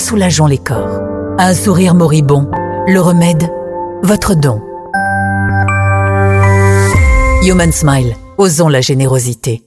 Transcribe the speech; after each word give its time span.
soulageons 0.00 0.46
les 0.46 0.58
corps. 0.58 1.00
Un 1.38 1.54
sourire 1.54 1.94
moribond, 1.94 2.50
le 2.88 3.00
remède, 3.00 3.48
votre 4.02 4.34
don. 4.34 4.60
Human 7.42 7.70
Smile, 7.70 8.16
osons 8.38 8.68
la 8.68 8.80
générosité. 8.80 9.62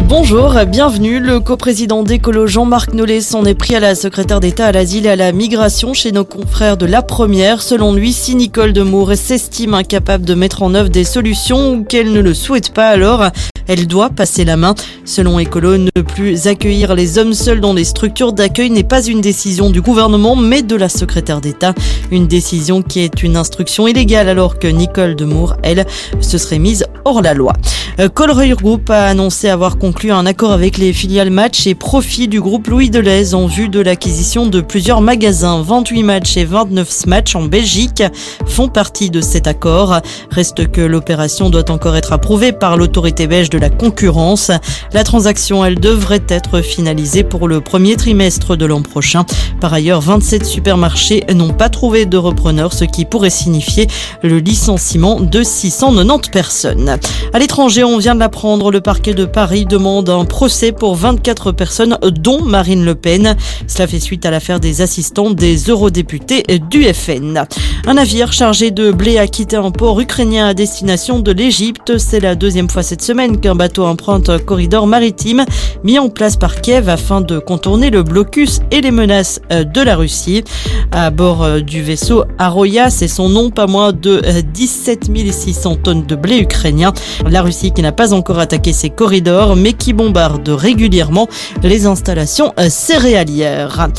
Bonjour, 0.00 0.54
bienvenue. 0.66 1.20
Le 1.20 1.40
coprésident 1.40 2.02
d'écolo 2.02 2.46
Jean-Marc 2.46 2.92
Nollet 2.92 3.22
s'en 3.22 3.44
est 3.44 3.54
pris 3.54 3.74
à 3.74 3.80
la 3.80 3.94
secrétaire 3.94 4.40
d'État 4.40 4.66
à 4.66 4.72
l'asile 4.72 5.06
et 5.06 5.10
à 5.10 5.16
la 5.16 5.32
migration 5.32 5.94
chez 5.94 6.12
nos 6.12 6.24
confrères 6.24 6.76
de 6.76 6.86
la 6.86 7.02
première. 7.02 7.62
Selon 7.62 7.94
lui, 7.94 8.12
si 8.12 8.34
Nicole 8.34 8.72
Demour 8.72 9.14
s'estime 9.14 9.74
incapable 9.74 10.26
de 10.26 10.34
mettre 10.34 10.62
en 10.62 10.74
œuvre 10.74 10.90
des 10.90 11.04
solutions 11.04 11.72
ou 11.72 11.84
qu'elle 11.84 12.12
ne 12.12 12.20
le 12.20 12.34
souhaite 12.34 12.74
pas, 12.74 12.88
alors 12.88 13.30
elle 13.68 13.86
doit 13.86 14.10
passer 14.10 14.44
la 14.44 14.56
main. 14.56 14.74
Selon 15.04 15.38
Écolo, 15.38 15.76
ne 15.78 15.90
plus 16.02 16.46
accueillir 16.46 16.94
les 16.94 17.18
hommes 17.18 17.32
seuls 17.34 17.60
dans 17.60 17.72
les 17.72 17.84
structures 17.84 18.32
d'accueil 18.32 18.70
n'est 18.70 18.84
pas 18.84 19.04
une 19.04 19.20
décision 19.20 19.70
du 19.70 19.80
gouvernement, 19.80 20.36
mais 20.36 20.62
de 20.62 20.76
la 20.76 20.88
secrétaire 20.88 21.40
d'État. 21.40 21.74
Une 22.10 22.26
décision 22.26 22.82
qui 22.82 23.00
est 23.00 23.22
une 23.22 23.36
instruction 23.36 23.86
illégale 23.88 24.28
alors 24.28 24.58
que 24.58 24.68
Nicole 24.68 25.16
Demour, 25.16 25.56
elle, 25.62 25.86
se 26.20 26.38
serait 26.38 26.58
mise 26.58 26.86
hors 27.04 27.22
la 27.22 27.34
loi. 27.34 27.52
Euh, 27.98 28.08
Colreuil 28.08 28.50
Group 28.50 28.90
a 28.90 29.06
annoncé 29.06 29.48
avoir 29.48 29.78
conclu 29.78 30.12
un 30.12 30.26
accord 30.26 30.52
avec 30.52 30.76
les 30.76 30.92
filiales 30.92 31.30
match 31.30 31.66
et 31.66 31.74
profit 31.74 32.28
du 32.28 32.40
groupe 32.40 32.66
Louis 32.68 32.90
Deleuze 32.90 33.34
en 33.34 33.46
vue 33.46 33.68
de 33.68 33.80
l'acquisition 33.80 34.46
de 34.46 34.60
plusieurs 34.60 35.00
magasins. 35.00 35.62
28 35.62 36.02
matchs 36.02 36.36
et 36.36 36.44
29 36.44 37.06
matchs 37.06 37.34
en 37.34 37.44
Belgique 37.44 38.02
font 38.46 38.68
partie 38.68 39.10
de 39.10 39.20
cet 39.20 39.46
accord. 39.46 40.00
Reste 40.30 40.70
que 40.70 40.80
l'opération 40.80 41.48
doit 41.48 41.70
encore 41.70 41.96
être 41.96 42.12
approuvée 42.12 42.52
par 42.52 42.76
l'autorité 42.76 43.26
belge 43.26 43.50
de 43.50 43.55
la 43.56 43.70
concurrence. 43.70 44.50
La 44.92 45.04
transaction, 45.04 45.64
elle 45.64 45.78
devrait 45.78 46.24
être 46.28 46.60
finalisée 46.60 47.24
pour 47.24 47.48
le 47.48 47.60
premier 47.60 47.96
trimestre 47.96 48.56
de 48.56 48.66
l'an 48.66 48.82
prochain. 48.82 49.24
Par 49.60 49.72
ailleurs, 49.72 50.00
27 50.00 50.44
supermarchés 50.44 51.24
n'ont 51.34 51.52
pas 51.52 51.68
trouvé 51.68 52.06
de 52.06 52.16
repreneur, 52.16 52.72
ce 52.72 52.84
qui 52.84 53.04
pourrait 53.04 53.30
signifier 53.30 53.86
le 54.22 54.38
licenciement 54.38 55.20
de 55.20 55.42
690 55.42 56.30
personnes. 56.30 56.98
À 57.32 57.38
l'étranger, 57.38 57.84
on 57.84 57.98
vient 57.98 58.14
de 58.14 58.20
l'apprendre, 58.20 58.70
le 58.70 58.80
parquet 58.80 59.14
de 59.14 59.24
Paris 59.24 59.66
demande 59.66 60.08
un 60.08 60.24
procès 60.24 60.72
pour 60.72 60.94
24 60.96 61.52
personnes, 61.52 61.98
dont 62.02 62.42
Marine 62.42 62.84
Le 62.84 62.94
Pen. 62.94 63.36
Cela 63.66 63.86
fait 63.86 64.00
suite 64.00 64.26
à 64.26 64.30
l'affaire 64.30 64.60
des 64.60 64.82
assistants 64.82 65.30
des 65.30 65.56
eurodéputés 65.56 66.44
du 66.70 66.84
FN. 66.92 67.44
Un 67.86 67.94
navire 67.94 68.32
chargé 68.32 68.70
de 68.70 68.90
blé 68.90 69.18
a 69.18 69.26
quitté 69.26 69.56
un 69.56 69.70
port 69.70 70.00
ukrainien 70.00 70.48
à 70.48 70.54
destination 70.54 71.20
de 71.20 71.32
l'Égypte. 71.32 71.98
C'est 71.98 72.20
la 72.20 72.34
deuxième 72.34 72.68
fois 72.68 72.82
cette 72.82 73.02
semaine 73.02 73.40
qu'un 73.46 73.54
bateau 73.54 73.84
emprunte 73.84 74.28
un 74.28 74.40
corridor 74.40 74.88
maritime 74.88 75.44
mis 75.84 76.00
en 76.00 76.08
place 76.08 76.36
par 76.36 76.60
Kiev 76.60 76.88
afin 76.88 77.20
de 77.20 77.38
contourner 77.38 77.90
le 77.90 78.02
blocus 78.02 78.58
et 78.72 78.80
les 78.80 78.90
menaces 78.90 79.40
de 79.50 79.80
la 79.82 79.94
Russie. 79.94 80.42
À 80.90 81.10
bord 81.10 81.60
du 81.60 81.80
vaisseau 81.80 82.24
Aroya, 82.38 82.90
c'est 82.90 83.06
son 83.06 83.28
nom, 83.28 83.50
pas 83.50 83.68
moins 83.68 83.92
de 83.92 84.20
17 84.52 85.10
600 85.30 85.76
tonnes 85.76 86.06
de 86.06 86.16
blé 86.16 86.38
ukrainien. 86.38 86.92
La 87.30 87.42
Russie 87.42 87.70
qui 87.70 87.82
n'a 87.82 87.92
pas 87.92 88.12
encore 88.12 88.40
attaqué 88.40 88.72
ses 88.72 88.90
corridors, 88.90 89.54
mais 89.54 89.74
qui 89.74 89.92
bombarde 89.92 90.48
régulièrement 90.48 91.28
les 91.62 91.86
installations 91.86 92.52
céréalières. 92.68 93.90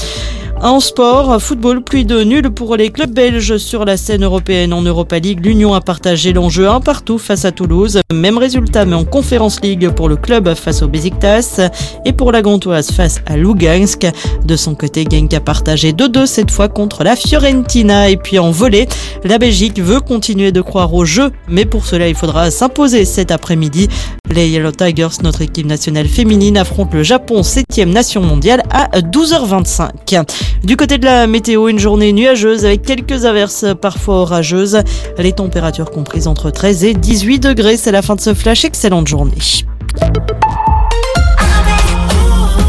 En 0.63 0.79
sport, 0.79 1.40
football, 1.40 1.84
pluie 1.84 2.03
de 2.03 2.23
nul 2.23 2.50
pour 2.50 2.75
les 2.75 2.90
clubs 2.90 3.12
belges 3.12 3.57
sur 3.57 3.85
la 3.85 3.95
scène 3.95 4.23
européenne. 4.23 4.73
En 4.73 4.81
Europa 4.81 5.19
League, 5.19 5.45
l'Union 5.45 5.75
a 5.75 5.81
partagé 5.81 6.34
l'enjeu 6.34 6.68
un 6.68 6.81
partout 6.81 7.19
face 7.19 7.45
à 7.45 7.51
Toulouse. 7.51 8.01
Même 8.12 8.40
résultat, 8.40 8.84
mais 8.85 8.95
en 8.95 9.06
Conférence 9.06 9.62
League 9.62 9.88
pour 9.90 10.09
le 10.09 10.16
club 10.16 10.56
face 10.56 10.81
au 10.81 10.88
Besiktas 10.88 11.62
et 12.06 12.12
pour 12.12 12.31
la 12.31 12.41
Gantoise 12.41 12.90
face 12.91 13.22
à 13.28 13.38
Lugansk. 13.38 14.07
De 14.45 14.56
son 14.56 14.73
côté, 14.73 15.06
Genk 15.09 15.31
a 15.35 15.40
partagé 15.40 15.94
2-2 15.94 16.25
cette 16.25 16.50
fois 16.50 16.69
contre 16.69 17.03
la 17.03 17.16
Fiorentina. 17.16 18.09
Et 18.09 18.18
puis 18.18 18.39
en 18.39 18.50
volée, 18.50 18.88
la 19.24 19.38
Belgique 19.38 19.79
veut 19.79 20.00
continuer 20.00 20.51
de 20.51 20.62
croire 20.62 20.91
au 20.94 21.06
jeu, 21.06 21.31
mais 21.47 21.66
pour 21.66 21.85
cela, 21.85 22.07
il 22.07 22.16
faudra 22.16 22.50
s'imposer 22.50 23.06
cet 23.06 23.29
après-midi. 23.29 23.89
Les 24.31 24.50
Yellow 24.50 24.72
Tigers, 24.72 25.22
notre 25.24 25.44
équipe 25.44 25.68
nationale 25.68 26.07
féminine, 26.07 26.57
affrontent 26.57 26.97
le 26.97 27.03
Japon, 27.03 27.41
7e 27.41 27.91
nation 27.91 28.22
mondiale, 28.22 28.63
à 28.72 29.00
12h25. 29.00 30.25
Du 30.63 30.75
côté 30.77 30.97
de 30.97 31.05
la 31.05 31.27
météo, 31.27 31.69
une 31.69 31.79
journée 31.79 32.13
nuageuse 32.13 32.65
avec 32.65 32.81
quelques 32.81 33.25
averses 33.25 33.65
parfois 33.79 34.21
orageuses. 34.21 34.79
Les 35.17 35.31
températures 35.31 35.91
comprises 35.91 36.27
entre 36.27 36.49
13 36.51 36.83
et 36.83 36.93
18 36.93 37.39
degrés. 37.39 37.77
C'est 37.77 37.91
la 37.91 38.01
fin 38.01 38.15
de 38.15 38.21
ce 38.21 38.33
flash. 38.33 38.65
Excellente 38.65 39.07
journée. 39.07 39.37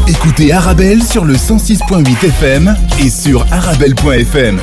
Écoutez 0.07 0.51
Arabelle 0.51 1.03
sur 1.03 1.23
le 1.23 1.35
106.8 1.35 2.25
FM 2.25 2.75
et 2.99 3.09
sur 3.09 3.45
arabelle.fm. 3.51 4.59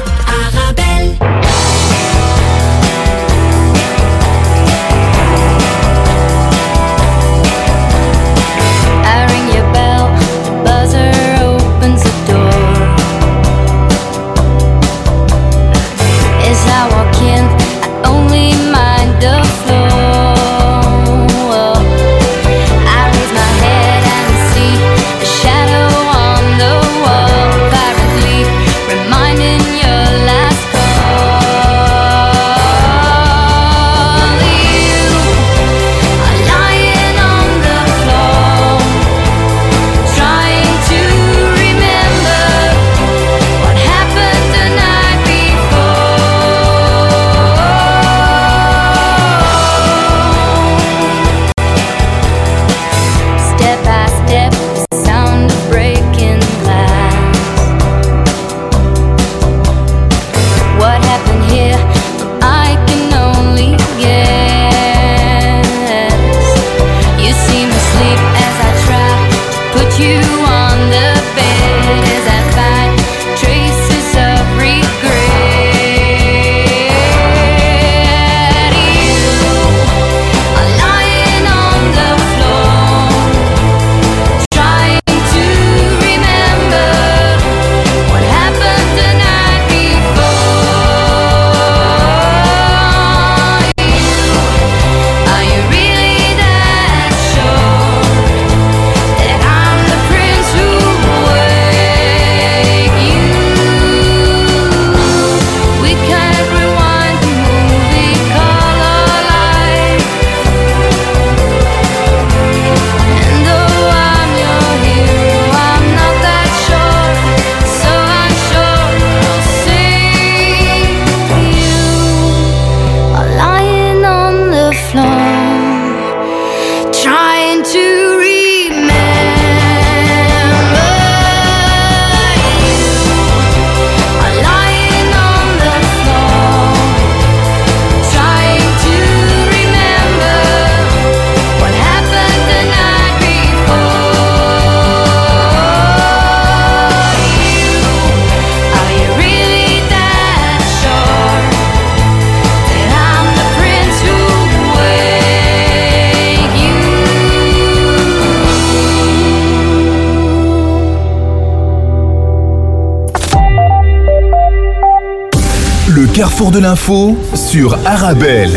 de 166.50 166.60
l'info 166.60 167.18
sur 167.34 167.76
Arabelle. 167.84 168.50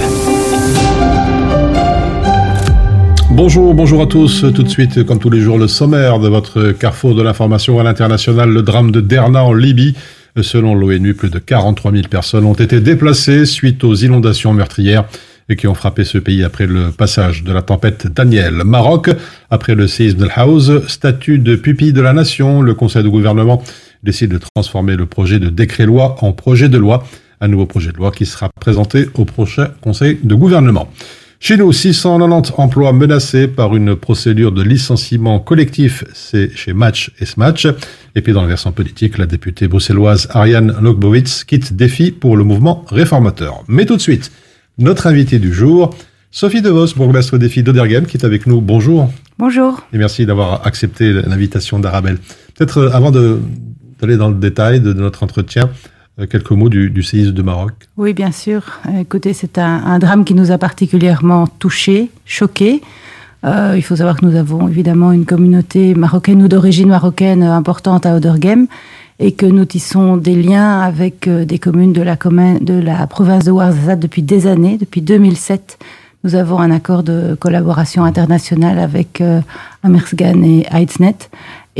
Bonjour, 3.31 3.73
bonjour 3.73 4.01
à 4.03 4.05
tous. 4.05 4.45
Tout 4.53 4.63
de 4.63 4.69
suite, 4.69 5.03
comme 5.05 5.17
tous 5.17 5.29
les 5.29 5.39
jours, 5.39 5.57
le 5.57 5.67
sommaire 5.67 6.19
de 6.19 6.27
votre 6.27 6.71
carrefour 6.71 7.15
de 7.15 7.23
l'information 7.23 7.79
à 7.79 7.83
l'international, 7.83 8.49
le 8.49 8.61
drame 8.61 8.91
de 8.91 9.01
Derna 9.01 9.43
en 9.43 9.53
Libye. 9.53 9.95
Selon 10.39 10.75
l'ONU, 10.75 11.15
plus 11.15 11.29
de 11.29 11.39
43 11.39 11.91
000 11.91 12.03
personnes 12.09 12.45
ont 12.45 12.53
été 12.53 12.79
déplacées 12.79 13.45
suite 13.45 13.83
aux 13.83 13.95
inondations 13.95 14.53
meurtrières 14.53 15.05
et 15.49 15.55
qui 15.55 15.67
ont 15.67 15.73
frappé 15.73 16.03
ce 16.03 16.19
pays 16.19 16.43
après 16.43 16.67
le 16.67 16.91
passage 16.91 17.43
de 17.43 17.51
la 17.51 17.63
tempête 17.63 18.07
Daniel. 18.07 18.63
Maroc, 18.65 19.09
après 19.49 19.73
le 19.73 19.87
séisme 19.87 20.19
de 20.19 20.29
House, 20.35 20.71
statut 20.87 21.39
de 21.39 21.55
pupille 21.55 21.93
de 21.93 22.01
la 22.01 22.13
nation, 22.13 22.61
le 22.61 22.75
conseil 22.75 23.03
de 23.03 23.09
gouvernement 23.09 23.63
décide 24.03 24.31
de 24.31 24.39
transformer 24.55 24.95
le 24.95 25.07
projet 25.07 25.39
de 25.39 25.49
décret-loi 25.49 26.17
en 26.21 26.31
projet 26.33 26.69
de 26.69 26.77
loi, 26.77 27.03
un 27.41 27.47
nouveau 27.47 27.65
projet 27.65 27.91
de 27.91 27.97
loi 27.97 28.11
qui 28.11 28.25
sera 28.25 28.49
présenté 28.49 29.07
au 29.15 29.25
prochain 29.25 29.69
conseil 29.81 30.19
de 30.23 30.35
gouvernement. 30.35 30.89
Chez 31.41 31.55
nous, 31.55 31.71
690 31.71 32.51
emplois 32.57 32.91
menacés 32.91 33.47
par 33.47 33.73
une 33.73 33.95
procédure 33.95 34.51
de 34.51 34.61
licenciement 34.61 35.39
collectif, 35.39 36.03
c'est 36.13 36.53
chez 36.53 36.73
Match 36.73 37.11
et 37.19 37.25
Smatch. 37.25 37.65
Et 38.15 38.21
puis 38.21 38.33
dans 38.33 38.41
le 38.41 38.49
versant 38.49 38.73
politique, 38.73 39.17
la 39.17 39.25
députée 39.25 39.69
bruxelloise 39.69 40.27
Ariane 40.31 40.75
Lokbowitz 40.81 41.45
quitte 41.45 41.73
défi 41.73 42.11
pour 42.11 42.35
le 42.35 42.43
mouvement 42.43 42.83
réformateur. 42.89 43.63
Mais 43.69 43.85
tout 43.85 43.95
de 43.95 44.01
suite, 44.01 44.33
notre 44.77 45.07
invité 45.07 45.39
du 45.39 45.53
jour, 45.53 45.95
Sophie 46.29 46.61
DeVos, 46.61 46.93
bourgmestre 46.97 47.37
défi 47.37 47.63
d'Odergem, 47.63 48.05
qui 48.05 48.17
est 48.17 48.25
avec 48.25 48.45
nous. 48.45 48.59
Bonjour. 48.59 49.09
Bonjour. 49.37 49.87
Et 49.93 49.97
merci 49.97 50.25
d'avoir 50.25 50.67
accepté 50.67 51.13
l'invitation 51.13 51.79
d'Arabelle. 51.79 52.17
Peut-être 52.53 52.79
euh, 52.79 52.91
avant 52.91 53.11
d'aller 53.11 54.17
dans 54.17 54.29
le 54.29 54.35
détail 54.35 54.81
de, 54.81 54.91
de 54.91 54.99
notre 54.99 55.23
entretien, 55.23 55.69
quelques 56.27 56.51
mots 56.51 56.69
du, 56.69 56.89
du, 56.89 57.03
séisme 57.03 57.33
de 57.33 57.41
Maroc. 57.41 57.73
Oui, 57.97 58.13
bien 58.13 58.31
sûr. 58.31 58.79
Euh, 58.87 59.01
écoutez, 59.01 59.33
c'est 59.33 59.57
un, 59.57 59.83
un, 59.85 59.99
drame 59.99 60.25
qui 60.25 60.33
nous 60.33 60.51
a 60.51 60.57
particulièrement 60.57 61.47
touchés, 61.47 62.09
choqués. 62.25 62.81
Euh, 63.45 63.73
il 63.75 63.81
faut 63.81 63.95
savoir 63.95 64.17
que 64.17 64.25
nous 64.25 64.35
avons 64.35 64.67
évidemment 64.67 65.11
une 65.11 65.25
communauté 65.25 65.93
marocaine 65.95 66.43
ou 66.43 66.47
d'origine 66.47 66.89
marocaine 66.89 67.43
importante 67.43 68.05
à 68.05 68.15
Odergem 68.15 68.67
et 69.19 69.33
que 69.33 69.45
nous 69.45 69.65
tissons 69.65 70.17
des 70.17 70.35
liens 70.35 70.79
avec 70.79 71.27
euh, 71.27 71.45
des 71.45 71.59
communes 71.59 71.93
de 71.93 72.01
la, 72.01 72.15
commune, 72.15 72.59
de 72.59 72.73
la 72.73 73.05
province 73.07 73.45
de 73.45 73.51
Ouarzazate 73.51 73.99
depuis 73.99 74.23
des 74.23 74.47
années, 74.47 74.77
depuis 74.77 75.01
2007. 75.01 75.77
Nous 76.23 76.35
avons 76.35 76.59
un 76.59 76.71
accord 76.71 77.03
de 77.03 77.35
collaboration 77.39 78.03
internationale 78.03 78.79
avec 78.79 79.21
euh, 79.21 79.41
Amersgan 79.83 80.43
et 80.43 80.65
Heiznet. 80.71 81.15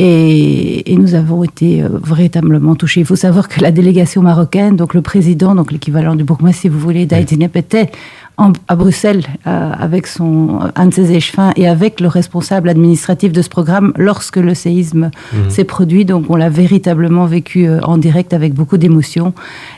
Et, 0.02 0.94
et, 0.94 0.96
nous 0.96 1.14
avons 1.14 1.44
été 1.44 1.84
euh, 1.84 1.90
véritablement 2.02 2.74
touchés. 2.74 3.02
Il 3.02 3.06
faut 3.06 3.18
savoir 3.18 3.50
que 3.50 3.60
la 3.60 3.70
délégation 3.70 4.22
marocaine, 4.22 4.78
donc 4.78 4.94
le 4.94 5.02
président, 5.02 5.56
donc 5.56 5.74
l'équivalent 5.74 6.16
du 6.16 6.24
bourgmestre, 6.24 6.62
si 6.62 6.70
vous 6.70 6.80
voulez, 6.80 7.06
d'Aïdinep, 7.06 7.54
était 7.58 7.92
en, 8.40 8.54
à 8.70 8.76
Bruxelles 8.78 9.26
euh, 9.46 9.72
avec 9.78 10.08
son 10.08 10.60
un 10.76 10.88
de 10.88 10.94
ses 10.94 11.12
échevins 11.12 11.52
et 11.58 11.68
avec 11.68 12.00
le 12.00 12.08
responsable 12.08 12.70
administratif 12.70 13.34
de 13.34 13.42
ce 13.42 13.50
programme 13.50 13.92
lorsque 13.98 14.38
le 14.38 14.54
séisme 14.54 15.12
mmh. 15.34 15.50
s'est 15.50 15.66
produit. 15.66 16.06
Donc 16.06 16.30
on 16.30 16.38
l'a 16.38 16.50
véritablement 16.50 17.26
vécu 17.26 17.68
euh, 17.68 17.82
en 17.82 17.98
direct 17.98 18.34
avec 18.34 18.54
beaucoup 18.54 18.78
d'émotion. 18.78 19.34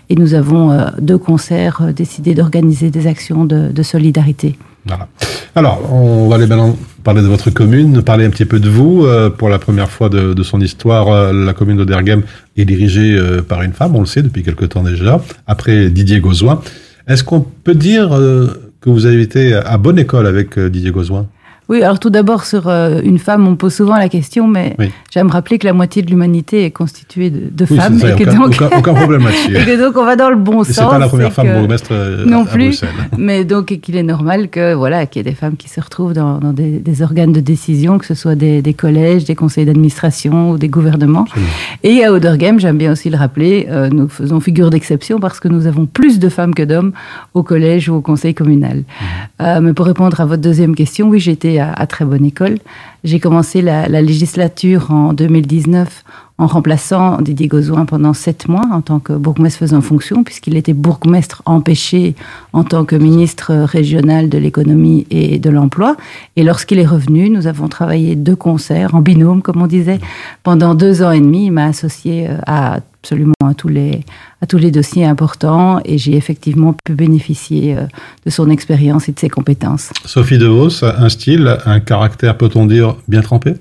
Et 0.10 0.16
nous 0.16 0.36
avons 0.36 0.72
euh, 0.72 0.86
deux 1.00 1.18
concerts 1.18 1.82
décidé 1.94 2.36
d'organiser 2.36 2.92
des 2.92 3.08
actions 3.08 3.44
de, 3.46 3.70
de 3.70 3.84
solidarité. 3.84 4.56
Voilà. 4.86 5.08
Alors, 5.56 5.92
on 5.92 6.28
va 6.28 6.36
aller 6.36 6.48
maintenant 6.48 6.76
parler 7.04 7.22
de 7.22 7.28
votre 7.28 7.50
commune, 7.50 8.02
parler 8.02 8.26
un 8.26 8.30
petit 8.30 8.46
peu 8.46 8.60
de 8.60 8.70
vous. 8.70 9.06
Euh, 9.06 9.30
pour 9.30 9.50
la 9.50 9.60
première 9.60 9.90
fois 9.90 10.10
de, 10.10 10.34
de 10.34 10.44
son 10.44 10.62
histoire, 10.62 11.08
euh, 11.10 11.34
la 11.34 11.54
commune 11.54 11.78
d'Odergem 11.78 12.24
est 12.58 12.66
dirigée 12.66 13.16
euh, 13.18 13.42
par 13.42 13.62
une 13.64 13.74
femme, 13.74 13.96
on 13.96 14.02
le 14.02 14.06
sait 14.06 14.22
depuis 14.22 14.44
quelque 14.44 14.66
temps 14.66 14.84
déjà, 14.84 15.22
après 15.48 15.90
Didier 15.90 16.20
Gauzoin. 16.20 16.62
Est-ce 17.08 17.24
qu'on 17.24 17.42
peut 17.42 17.76
dire 17.76 18.14
euh, 18.14 18.48
que 18.82 18.90
vous 18.90 19.06
avez 19.06 19.22
été 19.22 19.54
à 19.54 19.78
bonne 19.78 20.00
école 20.00 20.28
avec 20.28 20.58
euh, 20.58 20.70
Didier 20.70 20.92
Gauzoin 20.92 21.28
oui, 21.72 21.84
alors 21.84 22.00
tout 22.00 22.10
d'abord, 22.10 22.44
sur 22.44 22.68
euh, 22.68 23.00
une 23.02 23.18
femme, 23.18 23.48
on 23.48 23.56
pose 23.56 23.74
souvent 23.74 23.96
la 23.96 24.10
question, 24.10 24.46
mais 24.46 24.76
oui. 24.78 24.92
j'aime 25.10 25.30
rappeler 25.30 25.58
que 25.58 25.66
la 25.66 25.72
moitié 25.72 26.02
de 26.02 26.10
l'humanité 26.10 26.66
est 26.66 26.72
constituée 26.72 27.30
de, 27.30 27.50
de 27.50 27.66
oui, 27.70 27.78
femmes. 27.78 27.98
Et 27.98 28.22
que 28.22 28.30
aucun, 28.30 28.34
donc, 28.34 28.48
aucun, 28.48 28.78
aucun, 28.78 28.94
problème 28.94 29.24
là-dessus. 29.24 29.56
et 29.58 29.64
que 29.64 29.82
donc, 29.82 29.96
on 29.96 30.04
va 30.04 30.18
dans 30.18 30.30
le 30.30 30.36
bon 30.36 30.64
et 30.64 30.66
sens. 30.66 30.76
C'est 30.76 30.84
pas 30.84 30.98
la 30.98 31.08
première 31.08 31.32
femme 31.32 31.54
bourgmestre 31.54 31.92
euh, 31.94 32.26
non 32.26 32.44
à 32.44 32.46
plus, 32.46 32.82
Bruxelles. 32.82 32.90
Mais 33.18 33.46
donc, 33.46 33.68
qu'il 33.68 33.96
est 33.96 34.04
normal 34.04 34.50
que, 34.50 34.74
voilà, 34.74 35.06
qu'il 35.06 35.22
y 35.22 35.26
ait 35.26 35.32
des 35.32 35.36
femmes 35.36 35.56
qui 35.56 35.70
se 35.70 35.80
retrouvent 35.80 36.12
dans, 36.12 36.40
dans 36.40 36.52
des, 36.52 36.80
des, 36.80 37.02
organes 37.04 37.32
de 37.32 37.40
décision, 37.40 38.00
que 38.00 38.06
ce 38.06 38.16
soit 38.16 38.36
des, 38.36 38.62
des 38.62 38.74
collèges, 38.74 39.24
des 39.24 39.36
conseils 39.36 39.66
d'administration 39.66 40.52
ou 40.52 40.58
des 40.58 40.68
gouvernements. 40.68 41.24
Absolument. 41.24 41.52
Et 41.84 42.04
à 42.04 42.12
Odergame, 42.12 42.60
j'aime 42.60 42.78
bien 42.78 42.92
aussi 42.92 43.10
le 43.10 43.18
rappeler, 43.18 43.68
euh, 43.70 43.90
nous 43.90 44.10
faisons 44.10 44.42
figure 44.42 44.72
d'exception 44.72 45.22
parce 45.22 45.40
que 45.40 45.48
nous 45.48 45.68
avons 45.68 45.86
plus 45.86 46.20
de 46.20 46.28
femmes 46.28 46.54
que 46.54 46.64
d'hommes 46.64 46.92
au 47.34 47.44
collège 47.44 47.88
ou 47.88 47.96
au 47.96 48.02
conseil 48.02 48.34
communal. 48.34 48.80
Mmh. 48.80 49.04
Euh, 49.42 49.62
mais 49.62 49.74
pour 49.74 49.86
répondre 49.86 50.20
à 50.20 50.26
votre 50.26 50.42
deuxième 50.42 50.76
question, 50.76 51.08
oui, 51.08 51.22
j'étais 51.22 51.51
à, 51.60 51.86
très 51.88 52.06
bonne 52.06 52.26
école. 52.26 52.58
J'ai 53.04 53.20
commencé 53.20 53.62
la, 53.62 53.88
la, 53.88 54.02
législature 54.02 54.92
en 54.92 55.14
2019 55.14 56.04
en 56.42 56.48
remplaçant 56.48 57.22
Didier 57.22 57.48
Gauzoin 57.48 57.86
pendant 57.86 58.14
sept 58.14 58.48
mois 58.48 58.66
en 58.72 58.82
tant 58.82 59.00
que 59.00 59.14
bourgmestre 59.14 59.60
faisant 59.60 59.80
fonction, 59.80 60.24
puisqu'il 60.24 60.58
était 60.58 60.74
bourgmestre 60.74 61.44
empêché 61.46 62.16
en 62.52 62.64
tant 62.64 62.84
que 62.84 62.96
ministre 62.96 63.54
régional 63.54 64.28
de 64.28 64.40
l'économie 64.40 65.06
et 65.12 65.38
de 65.38 65.50
l'emploi. 65.52 65.98
Et 66.38 66.44
lorsqu'il 66.44 66.80
est 66.80 66.86
revenu, 66.86 67.30
nous 67.30 67.46
avons 67.46 67.68
travaillé 67.68 68.16
de 68.16 68.34
concert, 68.34 68.96
en 68.96 69.02
binôme, 69.02 69.44
comme 69.44 69.62
on 69.62 69.68
disait, 69.68 70.00
pendant 70.42 70.74
deux 70.74 71.04
ans 71.04 71.12
et 71.12 71.20
demi. 71.20 71.46
Il 71.46 71.52
m'a 71.52 71.66
associé 71.66 72.28
euh, 72.28 72.38
à 72.48 72.80
absolument 73.04 73.34
à 73.44 73.56
tous 73.56 73.68
les, 73.68 74.02
à 74.42 74.46
tous 74.46 74.60
les 74.60 74.70
dossiers 74.70 75.06
importants 75.06 75.80
et 75.86 75.98
j'ai 75.98 76.16
effectivement 76.16 76.76
pu 76.86 76.94
bénéficier 76.94 77.76
euh, 77.76 77.86
de 78.26 78.30
son 78.30 78.50
expérience 78.52 79.10
et 79.10 79.12
de 79.12 79.20
ses 79.20 79.30
compétences. 79.30 79.92
Sophie 80.06 80.38
De 80.38 80.46
Vos, 80.46 80.84
un 80.84 81.10
style, 81.10 81.58
un 81.66 81.80
caractère, 81.80 82.38
peut-on 82.38 82.68
dire, 82.68 82.96
bien 83.08 83.22
trempé? 83.22 83.56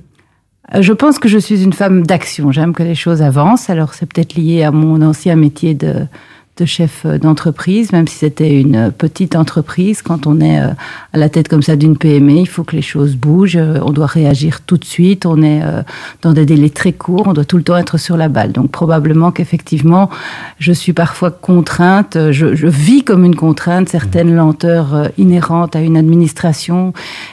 Je 0.79 0.93
pense 0.93 1.19
que 1.19 1.29
je 1.29 1.39
suis 1.39 1.63
une 1.65 1.73
femme 1.73 2.07
d'action. 2.07 2.53
J'aime 2.53 2.75
que 2.75 2.83
les 2.83 2.95
choses 2.95 3.23
avancent. 3.23 3.71
Alors 3.71 3.95
c'est 3.95 4.07
peut-être 4.07 4.35
lié 4.35 4.63
à 4.63 4.71
mon 4.71 5.03
ancien 5.03 5.37
métier 5.37 5.75
de, 5.75 6.07
de 6.61 6.67
chef 6.67 7.07
d'entreprise, 7.07 7.93
même 7.93 8.07
si 8.07 8.17
c'était 8.17 8.61
une 8.61 8.93
petite 8.97 9.35
entreprise. 9.35 10.03
Quand 10.03 10.27
on 10.27 10.41
est 10.41 10.61
euh, 10.61 10.69
à 11.13 11.19
la 11.19 11.29
tête 11.29 11.49
comme 11.49 11.63
ça 11.63 11.75
d'une 11.75 11.97
PME, 11.97 12.33
il 12.33 12.49
faut 12.49 12.65
que 12.65 12.77
les 12.77 12.83
choses 12.83 13.17
bougent. 13.17 13.57
Euh, 13.57 13.81
On 13.83 13.91
doit 13.91 14.07
réagir 14.07 14.61
tout 14.61 14.77
de 14.77 14.85
suite. 14.85 15.25
On 15.25 15.43
est 15.43 15.63
euh, 15.63 15.83
dans 16.21 16.33
des 16.33 16.45
délais 16.45 16.69
très 16.69 16.93
courts. 16.93 17.25
On 17.27 17.33
doit 17.33 17.47
tout 17.47 17.57
le 17.57 17.63
temps 17.63 17.79
être 17.79 17.99
sur 17.99 18.17
la 18.17 18.29
balle. 18.29 18.53
Donc 18.53 18.71
probablement 18.71 19.33
qu'effectivement, 19.33 20.11
je 20.59 20.73
suis 20.73 20.93
parfois 20.93 21.31
contrainte. 21.31 22.19
Je, 22.31 22.55
je, 22.55 22.67
vis 22.67 23.03
comme 23.05 23.25
une 23.25 23.37
contrainte 23.37 23.89
certaines 23.89 24.35
lenteurs 24.35 25.11
inhérentes 25.19 25.75
à 25.77 25.81
une 25.81 25.97
administration 25.97 26.93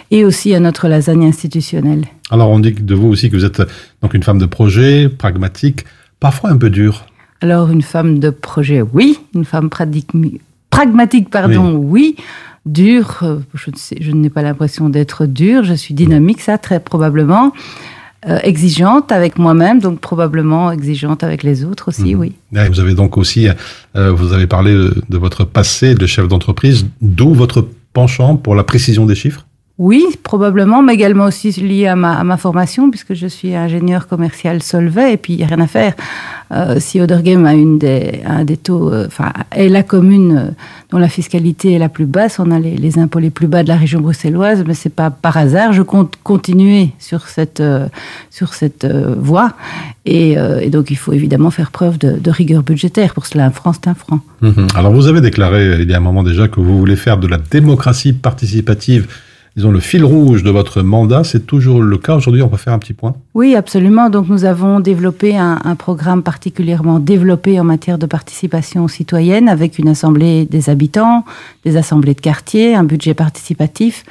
et 0.10 0.24
aussi 0.24 0.55
à 0.55 0.60
notre 0.60 0.88
lasagne 0.88 1.25
institutionnelle. 1.25 2.05
Alors 2.31 2.50
on 2.50 2.60
dit 2.60 2.72
de 2.72 2.96
vous 2.96 3.07
aussi 3.07 3.29
que 3.29 3.36
vous 3.36 3.46
êtes 3.46 3.62
donc 4.01 4.13
une 4.13 4.24
femme 4.24 4.39
de 4.39 4.46
projet, 4.46 5.10
pragmatique, 5.10 5.84
parfois 6.19 6.50
un 6.50 6.57
peu 6.57 6.69
dure. 6.69 7.05
Alors, 7.41 7.70
une 7.70 7.82
femme 7.82 8.20
de 8.20 8.29
projet, 8.29 8.82
oui. 8.82 9.20
Une 9.36 9.46
femme 9.46 9.70
pragmatique, 9.70 11.29
pardon, 11.29 11.75
oui. 11.75 12.15
oui. 12.17 12.24
Dure, 12.65 13.20
euh, 13.24 13.39
je, 13.53 13.72
je 14.00 14.12
n'ai 14.12 14.29
pas 14.29 14.41
l'impression 14.41 14.89
d'être 14.89 15.25
dure. 15.25 15.63
Je 15.63 15.74
suis 15.74 15.94
dynamique, 15.94 16.41
ça, 16.41 16.58
très 16.58 16.79
probablement. 16.79 17.53
Euh, 18.27 18.39
exigeante 18.44 19.12
avec 19.12 19.38
moi-même, 19.38 19.79
donc 19.79 20.00
probablement 20.00 20.72
exigeante 20.72 21.24
avec 21.24 21.44
les 21.44 21.63
autres 21.63 21.89
aussi, 21.89 22.13
mmh. 22.15 22.20
oui. 22.20 22.34
Et 22.56 22.67
vous 22.67 22.79
avez 22.79 22.94
donc 22.94 23.15
aussi, 23.15 23.48
euh, 23.96 24.12
vous 24.12 24.34
avez 24.34 24.48
parlé 24.48 24.74
de, 24.74 25.01
de 25.08 25.17
votre 25.17 25.46
passé 25.46 25.94
de 25.94 26.06
chef 26.08 26.27
d'entreprise, 26.27 26.88
d'où 27.00 27.34
votre 27.34 27.65
penchant 27.94 28.36
pour 28.36 28.56
la 28.56 28.63
précision 28.63 29.06
des 29.06 29.15
chiffres? 29.15 29.47
Oui, 29.79 30.03
probablement, 30.24 30.81
mais 30.81 30.96
également 30.96 31.25
aussi 31.25 31.51
lié 31.51 31.86
à 31.86 31.96
ma, 31.96 32.38
formation, 32.38 32.89
puisque 32.89 33.13
je 33.13 33.27
suis 33.27 33.53
ingénieur 33.53 34.07
commercial 34.07 34.63
Solvay, 34.63 35.13
et 35.13 35.17
puis 35.17 35.34
il 35.34 35.38
n'y 35.38 35.43
a 35.43 35.48
rien 35.48 35.60
à 35.60 35.67
faire. 35.67 35.93
Euh, 36.51 36.77
si 36.79 37.00
Odergame 37.00 37.46
a 37.46 37.53
une 37.53 37.77
des, 37.77 38.24
taux, 38.63 38.91
euh, 38.91 39.07
est 39.51 39.69
la 39.69 39.84
commune 39.84 40.36
euh, 40.36 40.51
dont 40.89 40.98
la 40.98 41.10
fiscalité 41.10 41.74
est 41.74 41.77
la 41.77 41.89
plus 41.89 42.07
basse, 42.07 42.39
on 42.39 42.50
a 42.50 42.57
les, 42.57 42.98
impôts 42.98 43.19
les 43.19 43.29
plus 43.29 43.46
bas 43.46 43.62
de 43.62 43.67
la 43.67 43.75
région 43.75 44.01
bruxelloise, 44.01 44.63
mais 44.65 44.74
c'est 44.74 44.89
pas 44.89 45.12
par 45.12 45.38
hasard. 45.38 45.74
Je 45.74 45.84
compte 45.84 46.15
continuer 46.24 46.89
sur 46.98 47.27
cette, 47.27 47.60
euh, 47.60 47.88
sur 48.31 48.55
cette 48.55 48.88
voie, 48.88 49.53
et, 50.05 50.38
donc 50.69 50.89
il 50.89 50.98
faut 50.98 51.13
évidemment 51.13 51.51
faire 51.51 51.69
preuve 51.69 52.00
de, 52.00 52.31
rigueur 52.31 52.63
budgétaire. 52.63 53.13
Pour 53.13 53.27
cela, 53.27 53.46
un 53.46 53.51
franc, 53.51 53.74
c'est 53.74 53.88
un 53.88 53.93
franc. 53.93 54.22
Mmh. 54.41 54.67
Alors 54.74 54.91
vous 54.91 55.07
avez 55.07 55.22
déclaré 55.22 55.81
il 55.81 55.89
y 55.89 55.93
a 55.93 55.98
un 55.98 56.01
moment 56.01 56.24
déjà 56.24 56.48
que 56.48 56.60
vous 56.60 56.79
voulez 56.79 56.96
faire 56.96 57.19
de 57.19 57.27
la 57.27 57.38
démocratie 57.38 58.13
participative 58.13 59.07
disons, 59.58 59.72
le 59.72 59.80
fil 59.80 60.06
rouge 60.06 60.44
de 60.44 60.52
votre 60.52 60.84
mandat. 60.84 61.24
C'est 61.24 61.46
toujours 61.46 61.82
le 61.82 61.98
cas 61.98 62.16
aujourd'hui. 62.16 62.44
On 62.44 62.48
peut 62.48 62.58
faire 62.58 62.74
un 62.74 62.80
petit 62.80 62.94
point 62.94 63.16
Oui, 63.34 63.56
absolument. 63.56 64.10
Donc, 64.10 64.30
nous 64.30 64.46
avons 64.46 64.80
développé 64.80 65.36
un, 65.36 65.60
un, 65.66 65.76
programme 65.76 66.22
particulièrement 66.22 67.00
développé 67.00 67.60
en 67.60 67.64
matière 67.64 67.98
de 67.98 68.06
participation 68.06 68.88
citoyenne 68.88 69.50
avec 69.50 69.80
une 69.80 69.90
assemblée 69.90 70.46
des 70.46 70.70
habitants, 70.70 71.26
des 71.66 71.76
assemblées 71.76 72.14
de 72.14 72.22
quartier, 72.22 72.76
un 72.76 72.84
budget 72.84 73.16
participatif. 73.16 74.06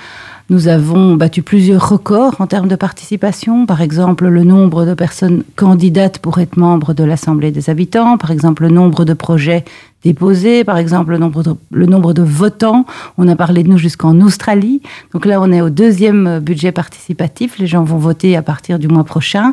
Nous 0.49 0.69
avons 0.69 1.17
battu 1.17 1.43
plusieurs 1.43 1.89
records 1.89 2.37
en 2.39 2.47
termes 2.47 2.69
de 2.69 2.77
participation. 2.77 3.67
Par 3.67 3.83
exemple, 3.83 4.29
le 4.29 4.45
nombre 4.45 4.85
de 4.85 4.95
personnes 4.95 5.43
candidates 5.57 6.21
pour 6.21 6.39
être 6.39 6.57
membres 6.57 6.95
de 6.95 7.03
l'Assemblée 7.03 7.51
des 7.51 7.69
habitants. 7.69 8.17
Par 8.17 8.31
exemple, 8.31 8.63
le 8.63 8.69
nombre 8.69 9.05
de 9.05 9.13
projets 9.13 9.65
déposés. 10.05 10.63
Par 10.65 10.79
exemple, 10.79 11.11
le 11.13 11.19
nombre 11.19 11.43
de, 11.43 11.55
le 11.73 11.87
nombre 11.87 12.13
de 12.13 12.23
votants. 12.23 12.87
On 13.19 13.27
a 13.29 13.37
parlé 13.37 13.63
de 13.63 13.69
nous 13.69 13.79
jusqu'en 13.79 14.21
Australie. 14.21 14.81
Donc 15.13 15.27
là, 15.27 15.41
on 15.41 15.51
est 15.53 15.61
au 15.61 15.71
deuxième 15.71 16.27
euh, 16.27 16.41
budget 16.41 16.71
participatif. 16.73 17.59
Les 17.59 17.67
gens 17.67 17.83
vont 17.83 17.99
voter 17.99 18.37
à 18.37 18.43
partir 18.43 18.79
du 18.79 18.89
mois 18.89 19.05
prochain. 19.05 19.53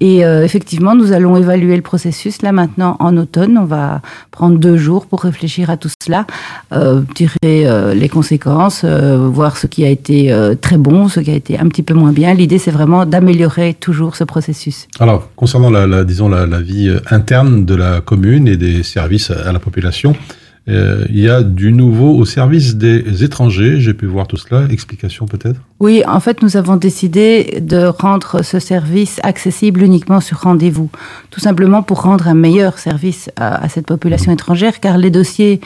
Et 0.00 0.24
euh, 0.24 0.44
effectivement, 0.44 0.94
nous 0.94 1.12
allons 1.12 1.36
évaluer 1.36 1.76
le 1.76 1.82
processus 1.82 2.42
là 2.42 2.52
maintenant 2.52 2.96
en 3.00 3.16
automne. 3.16 3.56
On 3.58 3.64
va 3.64 4.02
prendre 4.30 4.58
deux 4.58 4.76
jours 4.76 5.06
pour 5.06 5.22
réfléchir 5.22 5.70
à 5.70 5.76
tout 5.78 5.88
cela, 6.02 6.26
euh, 6.72 7.00
tirer 7.14 7.36
euh, 7.44 7.94
les 7.94 8.08
conséquences, 8.08 8.84
voir 8.84 9.56
ce 9.56 9.66
qui 9.66 9.84
a 9.84 9.88
été 9.88 10.34
très 10.60 10.76
bon, 10.76 11.08
ce 11.08 11.20
qui 11.20 11.30
a 11.30 11.34
été 11.34 11.58
un 11.58 11.68
petit 11.68 11.82
peu 11.82 11.94
moins 11.94 12.12
bien. 12.12 12.34
L'idée, 12.34 12.58
c'est 12.58 12.70
vraiment 12.70 13.06
d'améliorer 13.06 13.74
toujours 13.74 14.16
ce 14.16 14.24
processus. 14.24 14.88
Alors, 15.00 15.28
concernant 15.36 15.70
la, 15.70 15.86
la- 15.86 16.04
disons 16.04 16.28
la, 16.28 16.44
la 16.46 16.60
vie 16.60 16.94
interne 17.10 17.64
de 17.64 17.74
la 17.74 18.00
commune 18.00 18.46
et 18.48 18.56
des 18.56 18.82
services 18.82 19.30
à 19.30 19.52
la 19.52 19.58
population, 19.58 19.85
euh, 20.68 21.04
il 21.10 21.20
y 21.20 21.28
a 21.28 21.42
du 21.42 21.72
nouveau 21.72 22.16
au 22.16 22.24
service 22.24 22.74
des 22.74 23.22
étrangers. 23.22 23.80
J'ai 23.80 23.94
pu 23.94 24.06
voir 24.06 24.26
tout 24.26 24.36
cela. 24.36 24.66
Explication 24.68 25.26
peut-être? 25.26 25.60
Oui, 25.78 26.02
en 26.08 26.18
fait, 26.18 26.42
nous 26.42 26.56
avons 26.56 26.76
décidé 26.76 27.60
de 27.60 27.86
rendre 27.86 28.42
ce 28.42 28.58
service 28.58 29.20
accessible 29.22 29.82
uniquement 29.82 30.20
sur 30.20 30.38
rendez-vous, 30.40 30.90
tout 31.30 31.40
simplement 31.40 31.82
pour 31.82 32.02
rendre 32.02 32.26
un 32.26 32.34
meilleur 32.34 32.78
service 32.78 33.30
à, 33.36 33.62
à 33.62 33.68
cette 33.68 33.86
population 33.86 34.32
étrangère, 34.32 34.80
car 34.80 34.98
les 34.98 35.10
dossiers 35.10 35.60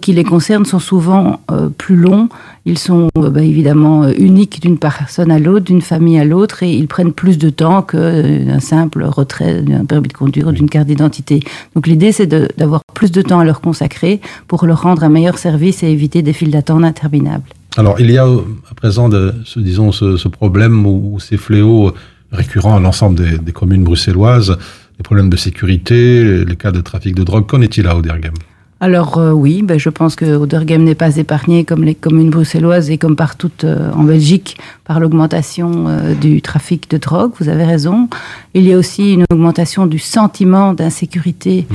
qui 0.00 0.12
les 0.12 0.24
concernent 0.24 0.64
sont 0.64 0.78
souvent 0.78 1.40
euh, 1.50 1.68
plus 1.68 1.96
longs. 1.96 2.28
Ils 2.68 2.78
sont 2.78 3.08
euh, 3.16 3.30
bah, 3.30 3.42
évidemment 3.42 4.04
euh, 4.04 4.12
uniques 4.18 4.60
d'une 4.60 4.76
personne 4.76 5.30
à 5.30 5.38
l'autre, 5.38 5.64
d'une 5.64 5.80
famille 5.80 6.18
à 6.18 6.24
l'autre, 6.24 6.62
et 6.62 6.70
ils 6.70 6.86
prennent 6.86 7.14
plus 7.14 7.38
de 7.38 7.48
temps 7.48 7.80
qu'un 7.80 8.60
simple 8.60 9.04
retrait 9.04 9.62
d'un 9.62 9.86
permis 9.86 10.08
de 10.08 10.12
conduire 10.12 10.48
ou 10.48 10.52
d'une 10.52 10.68
carte 10.68 10.86
d'identité. 10.86 11.40
Donc 11.74 11.86
l'idée, 11.86 12.12
c'est 12.12 12.26
d'avoir 12.26 12.82
plus 12.92 13.10
de 13.10 13.22
temps 13.22 13.38
à 13.38 13.44
leur 13.44 13.62
consacrer 13.62 14.20
pour 14.48 14.66
leur 14.66 14.82
rendre 14.82 15.02
un 15.02 15.08
meilleur 15.08 15.38
service 15.38 15.82
et 15.82 15.86
éviter 15.86 16.20
des 16.20 16.34
files 16.34 16.50
d'attente 16.50 16.84
interminables. 16.84 17.44
Alors, 17.78 17.98
il 18.00 18.10
y 18.10 18.18
a 18.18 18.26
euh, 18.26 18.42
à 18.70 18.74
présent, 18.74 19.10
ce, 19.10 19.60
disons, 19.60 19.90
ce, 19.90 20.28
problème 20.28 20.84
ou, 20.84 21.18
ces 21.20 21.38
fléaux 21.38 21.94
récurrents 22.32 22.76
à 22.76 22.80
l'ensemble 22.80 23.40
des, 23.42 23.52
communes 23.52 23.84
bruxelloises, 23.84 24.58
les 24.98 25.02
problèmes 25.02 25.30
de 25.30 25.36
sécurité, 25.36 26.44
les 26.44 26.56
cas 26.56 26.70
de 26.70 26.82
trafic 26.82 27.14
de 27.14 27.22
drogue. 27.22 27.46
Qu'en 27.46 27.62
est-il 27.62 27.86
à 27.86 27.96
Auderghem? 27.96 28.34
Alors 28.80 29.18
euh, 29.18 29.32
oui, 29.32 29.62
ben, 29.62 29.78
je 29.78 29.88
pense 29.88 30.14
que 30.14 30.36
Auderghem 30.36 30.84
n'est 30.84 30.94
pas 30.94 31.16
épargné 31.16 31.64
comme 31.64 31.82
les 31.82 31.96
communes 31.96 32.30
bruxelloises 32.30 32.90
et 32.90 32.98
comme 32.98 33.16
partout 33.16 33.50
euh, 33.64 33.90
en 33.92 34.04
Belgique 34.04 34.56
par 34.84 35.00
l'augmentation 35.00 35.88
euh, 35.88 36.14
du 36.14 36.40
trafic 36.42 36.88
de 36.88 36.96
drogue. 36.96 37.32
Vous 37.40 37.48
avez 37.48 37.64
raison. 37.64 38.08
Il 38.54 38.62
y 38.62 38.72
a 38.72 38.78
aussi 38.78 39.14
une 39.14 39.24
augmentation 39.32 39.86
du 39.86 39.98
sentiment 39.98 40.74
d'insécurité 40.74 41.66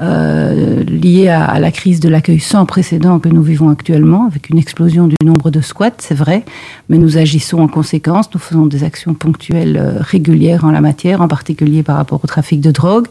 euh, 0.00 0.84
liée 0.84 1.28
à, 1.28 1.44
à 1.44 1.58
la 1.58 1.72
crise 1.72 1.98
de 1.98 2.08
l'accueil 2.08 2.38
sans 2.38 2.66
précédent 2.66 3.18
que 3.18 3.28
nous 3.28 3.42
vivons 3.42 3.68
actuellement, 3.68 4.26
avec 4.26 4.48
une 4.48 4.58
explosion 4.58 5.08
du 5.08 5.16
nombre 5.24 5.50
de 5.50 5.60
squats, 5.60 5.90
c'est 5.98 6.14
vrai, 6.14 6.44
mais 6.88 6.98
nous 6.98 7.18
agissons 7.18 7.58
en 7.58 7.66
conséquence. 7.66 8.32
Nous 8.32 8.38
faisons 8.38 8.66
des 8.66 8.84
actions 8.84 9.14
ponctuelles 9.14 9.76
euh, 9.76 9.94
régulières 9.98 10.64
en 10.64 10.70
la 10.70 10.80
matière, 10.80 11.20
en 11.20 11.26
particulier 11.26 11.82
par 11.82 11.96
rapport 11.96 12.20
au 12.22 12.26
trafic 12.28 12.60
de 12.60 12.70
drogue. 12.70 13.08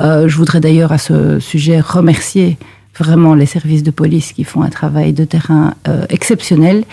Euh, 0.00 0.26
je 0.28 0.36
voudrais 0.36 0.60
d'ailleurs 0.60 0.92
à 0.92 0.98
ce 0.98 1.38
sujet 1.38 1.80
remercier 1.80 2.56
vraiment 2.98 3.34
les 3.34 3.46
services 3.46 3.82
de 3.82 3.90
police 3.90 4.32
qui 4.32 4.44
font 4.44 4.62
un 4.62 4.70
travail 4.70 5.12
de 5.12 5.24
terrain 5.24 5.74
euh, 5.88 6.04
exceptionnel. 6.08 6.84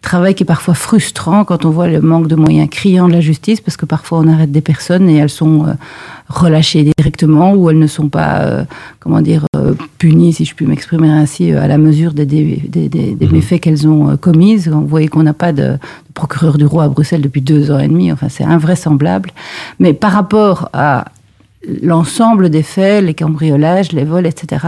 Travail 0.00 0.34
qui 0.36 0.44
est 0.44 0.46
parfois 0.46 0.74
frustrant 0.74 1.44
quand 1.44 1.64
on 1.64 1.70
voit 1.70 1.88
le 1.88 2.00
manque 2.00 2.28
de 2.28 2.36
moyens 2.36 2.68
criant 2.70 3.08
de 3.08 3.12
la 3.14 3.20
justice, 3.20 3.60
parce 3.60 3.76
que 3.76 3.84
parfois 3.84 4.20
on 4.20 4.28
arrête 4.28 4.52
des 4.52 4.60
personnes 4.60 5.08
et 5.10 5.16
elles 5.16 5.28
sont 5.28 5.66
euh, 5.66 5.72
relâchées 6.28 6.84
directement 6.96 7.52
ou 7.54 7.68
elles 7.68 7.78
ne 7.80 7.86
sont 7.88 8.08
pas, 8.08 8.42
euh, 8.42 8.64
comment 9.00 9.20
dire, 9.20 9.44
punies, 9.98 10.32
si 10.32 10.44
je 10.44 10.54
puis 10.54 10.66
m'exprimer 10.66 11.08
ainsi, 11.10 11.50
à 11.52 11.66
la 11.66 11.78
mesure 11.78 12.12
des, 12.14 12.26
des, 12.26 12.62
des, 12.68 12.88
des- 12.88 13.14
des 13.16 13.26
méfaits 13.28 13.60
qu'elles 13.60 13.88
ont 13.88 14.16
commises. 14.16 14.68
Vous 14.68 14.86
voyez 14.86 15.08
qu'on 15.08 15.24
n'a 15.24 15.34
pas 15.34 15.52
de, 15.52 15.62
de 15.72 15.78
procureur 16.14 16.58
du 16.58 16.64
roi 16.66 16.84
à 16.84 16.88
Bruxelles 16.88 17.20
depuis 17.20 17.40
deux 17.42 17.72
ans 17.72 17.80
et 17.80 17.88
demi, 17.88 18.12
enfin 18.12 18.28
c'est 18.28 18.44
invraisemblable. 18.44 19.30
Mais 19.80 19.92
par 19.94 20.12
rapport 20.12 20.70
à 20.72 21.06
l'ensemble 21.82 22.50
des 22.50 22.62
faits, 22.62 23.04
les 23.04 23.14
cambriolages, 23.14 23.92
les 23.92 24.04
vols, 24.04 24.26
etc., 24.26 24.64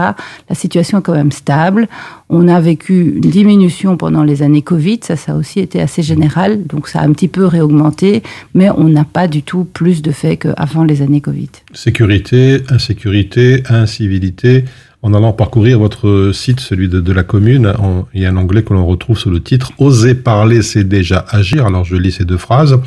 la 0.49 0.55
situation 0.55 0.99
est 0.99 1.01
quand 1.01 1.13
même 1.13 1.31
stable. 1.31 1.87
On 2.29 2.47
a 2.47 2.59
vécu 2.59 3.13
une 3.15 3.29
diminution 3.29 3.97
pendant 3.97 4.23
les 4.23 4.43
années 4.43 4.61
Covid, 4.61 4.99
ça, 5.03 5.15
ça 5.15 5.33
a 5.33 5.35
aussi 5.35 5.59
été 5.59 5.81
assez 5.81 6.03
général, 6.03 6.65
donc 6.65 6.87
ça 6.87 6.99
a 6.99 7.05
un 7.05 7.13
petit 7.13 7.27
peu 7.27 7.45
réaugmenté, 7.45 8.23
mais 8.53 8.69
on 8.69 8.89
n'a 8.89 9.05
pas 9.05 9.27
du 9.27 9.43
tout 9.43 9.63
plus 9.63 10.01
de 10.01 10.11
faits 10.11 10.39
qu'avant 10.39 10.83
les 10.83 11.01
années 11.01 11.21
Covid. 11.21 11.49
Sécurité, 11.73 12.61
insécurité, 12.69 13.63
incivilité. 13.69 14.65
En 15.03 15.15
allant 15.15 15.33
parcourir 15.33 15.79
votre 15.79 16.31
site, 16.31 16.59
celui 16.59 16.87
de, 16.87 17.11
la 17.11 17.23
commune, 17.23 17.73
il 18.13 18.21
y 18.21 18.25
a 18.27 18.29
un 18.29 18.37
onglet 18.37 18.61
que 18.61 18.71
l'on 18.71 18.85
retrouve 18.85 19.17
sous 19.17 19.31
le 19.31 19.41
titre 19.41 19.71
Oser 19.79 20.13
parler, 20.13 20.61
c'est 20.61 20.83
déjà 20.83 21.25
agir. 21.29 21.65
Alors 21.65 21.85
je 21.85 21.95
lis 21.95 22.11
ces 22.11 22.25
deux 22.25 22.37
phrases. 22.37 22.79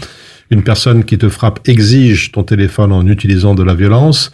Une 0.50 0.62
personne 0.62 1.04
qui 1.04 1.18
te 1.18 1.28
frappe 1.28 1.60
exige 1.66 2.32
ton 2.32 2.42
téléphone 2.42 2.92
en 2.92 3.06
utilisant 3.06 3.54
de 3.54 3.62
la 3.62 3.74
violence, 3.74 4.32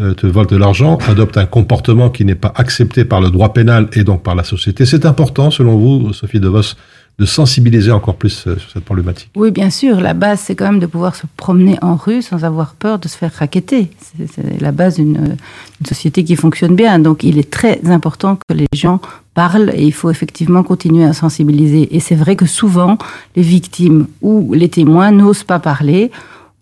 euh, 0.00 0.14
te 0.14 0.26
vole 0.26 0.46
de 0.46 0.56
l'argent, 0.56 0.96
adopte 1.06 1.36
un 1.36 1.44
comportement 1.46 2.08
qui 2.08 2.24
n'est 2.24 2.34
pas 2.34 2.52
accepté 2.56 3.04
par 3.04 3.20
le 3.20 3.30
droit 3.30 3.52
pénal 3.52 3.88
et 3.92 4.04
donc 4.04 4.22
par 4.22 4.34
la 4.34 4.42
société. 4.42 4.86
C'est 4.86 5.04
important, 5.04 5.50
selon 5.50 5.76
vous, 5.76 6.12
Sophie 6.12 6.40
De 6.40 6.48
Vos, 6.48 6.76
de 7.18 7.26
sensibiliser 7.26 7.92
encore 7.92 8.16
plus 8.16 8.46
euh, 8.46 8.56
sur 8.58 8.70
cette 8.70 8.84
problématique. 8.84 9.30
Oui, 9.36 9.50
bien 9.50 9.70
sûr, 9.70 10.00
la 10.00 10.14
base, 10.14 10.40
c'est 10.40 10.54
quand 10.54 10.64
même 10.64 10.80
de 10.80 10.86
pouvoir 10.86 11.14
se 11.14 11.26
promener 11.36 11.78
en 11.82 11.94
rue 11.94 12.22
sans 12.22 12.44
avoir 12.44 12.74
peur 12.74 12.98
de 12.98 13.08
se 13.08 13.16
faire 13.16 13.32
raqueter. 13.32 13.90
C'est 14.16 14.60
la 14.60 14.72
base 14.72 14.96
d'une 14.96 15.12
d'une 15.12 15.86
société 15.86 16.24
qui 16.24 16.36
fonctionne 16.36 16.74
bien. 16.74 16.98
Donc, 16.98 17.22
il 17.22 17.38
est 17.38 17.50
très 17.50 17.80
important 17.90 18.36
que 18.36 18.54
les 18.54 18.66
gens 18.74 19.00
parlent 19.34 19.70
et 19.74 19.84
il 19.84 19.92
faut 19.92 20.10
effectivement 20.10 20.62
continuer 20.62 21.04
à 21.04 21.12
sensibiliser. 21.12 21.94
Et 21.94 22.00
c'est 22.00 22.14
vrai 22.14 22.36
que 22.36 22.46
souvent, 22.46 22.98
les 23.36 23.42
victimes 23.42 24.06
ou 24.20 24.52
les 24.54 24.68
témoins 24.68 25.10
n'osent 25.10 25.44
pas 25.44 25.58
parler 25.58 26.10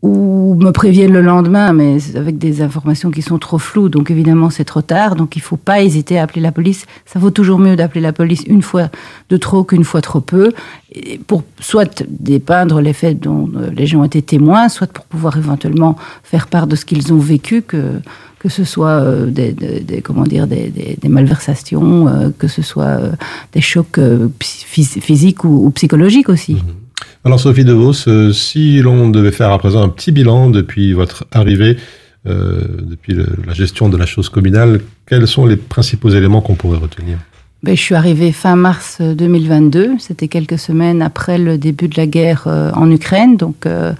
ou 0.02 0.54
me 0.58 0.70
préviennent 0.70 1.12
le 1.12 1.20
lendemain, 1.20 1.72
mais 1.74 1.98
avec 2.16 2.38
des 2.38 2.62
informations 2.62 3.10
qui 3.10 3.20
sont 3.20 3.38
trop 3.38 3.58
floues. 3.58 3.90
Donc 3.90 4.10
évidemment, 4.10 4.48
c'est 4.48 4.64
trop 4.64 4.80
tard. 4.80 5.14
Donc 5.14 5.36
il 5.36 5.42
faut 5.42 5.58
pas 5.58 5.82
hésiter 5.82 6.18
à 6.18 6.22
appeler 6.22 6.40
la 6.40 6.52
police. 6.52 6.86
Ça 7.04 7.18
vaut 7.18 7.30
toujours 7.30 7.58
mieux 7.58 7.76
d'appeler 7.76 8.00
la 8.00 8.12
police 8.14 8.42
une 8.46 8.62
fois 8.62 8.88
de 9.28 9.36
trop 9.36 9.62
qu'une 9.62 9.84
fois 9.84 10.00
trop 10.00 10.20
peu, 10.20 10.52
pour 11.26 11.42
soit 11.60 12.02
dépeindre 12.08 12.80
les 12.80 12.94
faits 12.94 13.20
dont 13.20 13.50
euh, 13.56 13.68
les 13.76 13.86
gens 13.86 14.02
étaient 14.02 14.22
témoins, 14.22 14.68
soit 14.70 14.86
pour 14.86 15.04
pouvoir 15.04 15.36
éventuellement 15.36 15.96
faire 16.22 16.46
part 16.46 16.66
de 16.66 16.76
ce 16.76 16.84
qu'ils 16.86 17.12
ont 17.12 17.18
vécu, 17.18 17.60
que 17.62 18.00
que 18.38 18.48
ce 18.48 18.64
soit 18.64 19.02
euh, 19.02 19.26
des, 19.26 19.52
des- 19.52 19.80
des- 19.80 20.00
comment 20.00 20.22
dire 20.24 20.46
des, 20.46 20.70
des- 20.70 21.08
malversations, 21.10 22.08
euh, 22.08 22.30
que 22.38 22.48
ce 22.48 22.62
soit 22.62 22.98
des 23.52 23.60
chocs 23.60 23.98
phys- 24.40 24.98
physiques 24.98 25.44
ou, 25.44 25.66
ou 25.66 25.70
psychologiques 25.70 26.30
aussi. 26.30 26.56
Alors 27.24 27.38
Sophie 27.38 27.64
De 27.64 27.72
Vos, 27.72 28.08
euh, 28.08 28.32
si 28.32 28.80
l'on 28.80 29.10
devait 29.10 29.30
faire 29.30 29.52
à 29.52 29.58
présent 29.58 29.82
un 29.82 29.90
petit 29.90 30.10
bilan 30.10 30.48
depuis 30.48 30.94
votre 30.94 31.26
arrivée, 31.32 31.76
euh, 32.26 32.62
depuis 32.80 33.14
la 33.46 33.52
gestion 33.52 33.88
de 33.88 33.96
la 33.96 34.06
chose 34.06 34.28
communale, 34.28 34.80
quels 35.06 35.26
sont 35.26 35.44
les 35.44 35.56
principaux 35.56 36.10
éléments 36.10 36.40
qu'on 36.40 36.54
pourrait 36.54 36.78
retenir? 36.78 37.18
Ben, 37.62 37.76
je 37.76 37.82
suis 37.82 37.94
arrivée 37.94 38.32
fin 38.32 38.56
mars 38.56 38.98
euh, 39.02 39.14
2022. 39.14 39.96
C'était 39.98 40.28
quelques 40.28 40.58
semaines 40.58 41.02
après 41.02 41.36
le 41.36 41.58
début 41.58 41.88
de 41.88 41.96
la 41.98 42.06
guerre 42.06 42.44
euh, 42.46 42.70
en 42.72 42.90
Ukraine. 42.90 43.36
Donc, 43.36 43.66
euh, 43.66 43.92
euh, 43.92 43.94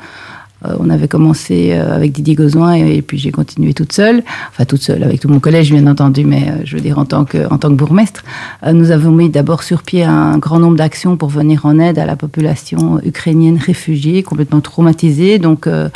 on 0.63 0.91
avait 0.91 1.09
commencé 1.09 1.71
euh, 1.73 1.95
avec 1.97 2.13
Didier 2.13 2.35
Gauzoin 2.35 2.75
et, 2.75 3.03
puis 3.03 3.19
j'ai 3.19 3.31
continué 3.31 3.75
toute 3.75 3.93
seule. 3.93 4.23
Enfin, 4.51 4.65
toute 4.65 4.83
seule 4.83 5.03
avec 5.03 5.21
tout 5.21 5.29
mon 5.29 5.41
collège, 5.41 5.73
bien 5.73 5.87
entendu, 5.87 6.25
mais 6.25 6.49
euh, 6.49 6.63
je 6.65 6.77
veux 6.77 6.83
dire 6.83 6.99
en 6.99 7.05
tant 7.05 7.25
que, 7.25 7.49
en 7.51 7.59
tant 7.59 7.69
que 7.69 7.75
bourgmestre. 7.75 8.23
Euh, 8.67 8.73
nous 8.73 8.91
avons 8.91 9.11
mis 9.11 9.31
d'abord 9.31 9.63
sur 9.63 9.83
pied 9.83 10.05
un 10.05 10.39
grand 10.39 10.59
nombre 10.59 10.77
d'actions 10.77 11.17
pour 11.17 11.29
venir 11.29 11.67
en 11.67 11.79
aide 11.79 11.99
à 11.99 12.07
la 12.07 12.17
population 12.17 13.01
ukrainienne 13.05 13.59
réfugiée, 13.59 14.23
complètement 14.23 14.61
traumatisée. 14.61 15.39
Donc, 15.39 15.67
euh, 15.67 15.89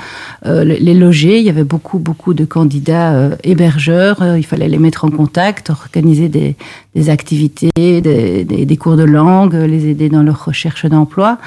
euh, 0.47 0.65
les 0.65 0.95
loger. 0.95 1.39
Il 1.39 1.45
y 1.45 1.51
avait 1.51 1.65
beaucoup, 1.65 1.99
beaucoup 1.99 2.35
de 2.35 2.45
candidats 2.45 3.15
euh, 3.15 3.37
hébergeurs. 3.45 4.23
Euh, 4.23 4.39
il 4.39 4.45
fallait 4.45 4.69
les 4.69 4.79
mettre 4.79 5.05
en 5.05 5.11
contact, 5.11 5.71
organiser 5.71 6.29
des, 6.29 6.57
des 6.95 7.11
activités, 7.11 7.71
des, 7.77 8.45
des- 8.45 8.77
cours 8.77 8.97
de 8.97 9.05
langue, 9.05 9.55
euh, 9.55 9.67
les 9.67 9.89
aider 9.89 10.09
dans 10.09 10.23
leur 10.23 10.45
recherche 10.45 10.87
d'emploi. 10.87 11.39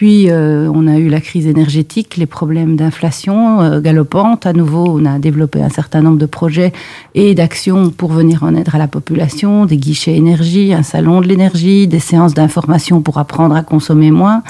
Puis, 0.00 0.30
euh, 0.30 0.72
on 0.74 0.86
a 0.86 0.96
eu 0.96 1.10
la 1.10 1.20
crise 1.20 1.46
énergétique, 1.46 2.16
les 2.16 2.24
problèmes 2.24 2.74
d'inflation 2.74 3.60
euh, 3.60 3.80
galopante. 3.82 4.46
À 4.46 4.54
nouveau, 4.54 4.98
on 4.98 5.04
a 5.04 5.18
développé 5.18 5.60
un 5.60 5.68
certain 5.68 6.00
nombre 6.00 6.16
de 6.16 6.24
projets 6.24 6.72
et 7.14 7.34
d'actions 7.34 7.90
pour 7.90 8.10
venir 8.10 8.42
en 8.42 8.54
aide 8.54 8.70
à 8.72 8.78
la 8.78 8.88
population, 8.88 9.66
des 9.66 9.76
guichets 9.76 10.16
énergie, 10.16 10.72
un 10.72 10.82
salon 10.82 11.20
de 11.20 11.26
l'énergie, 11.26 11.86
des 11.86 12.00
séances 12.00 12.32
d'information 12.32 13.02
pour 13.02 13.18
apprendre 13.18 13.54
à 13.54 13.62
consommer 13.62 14.10
moins. 14.10 14.42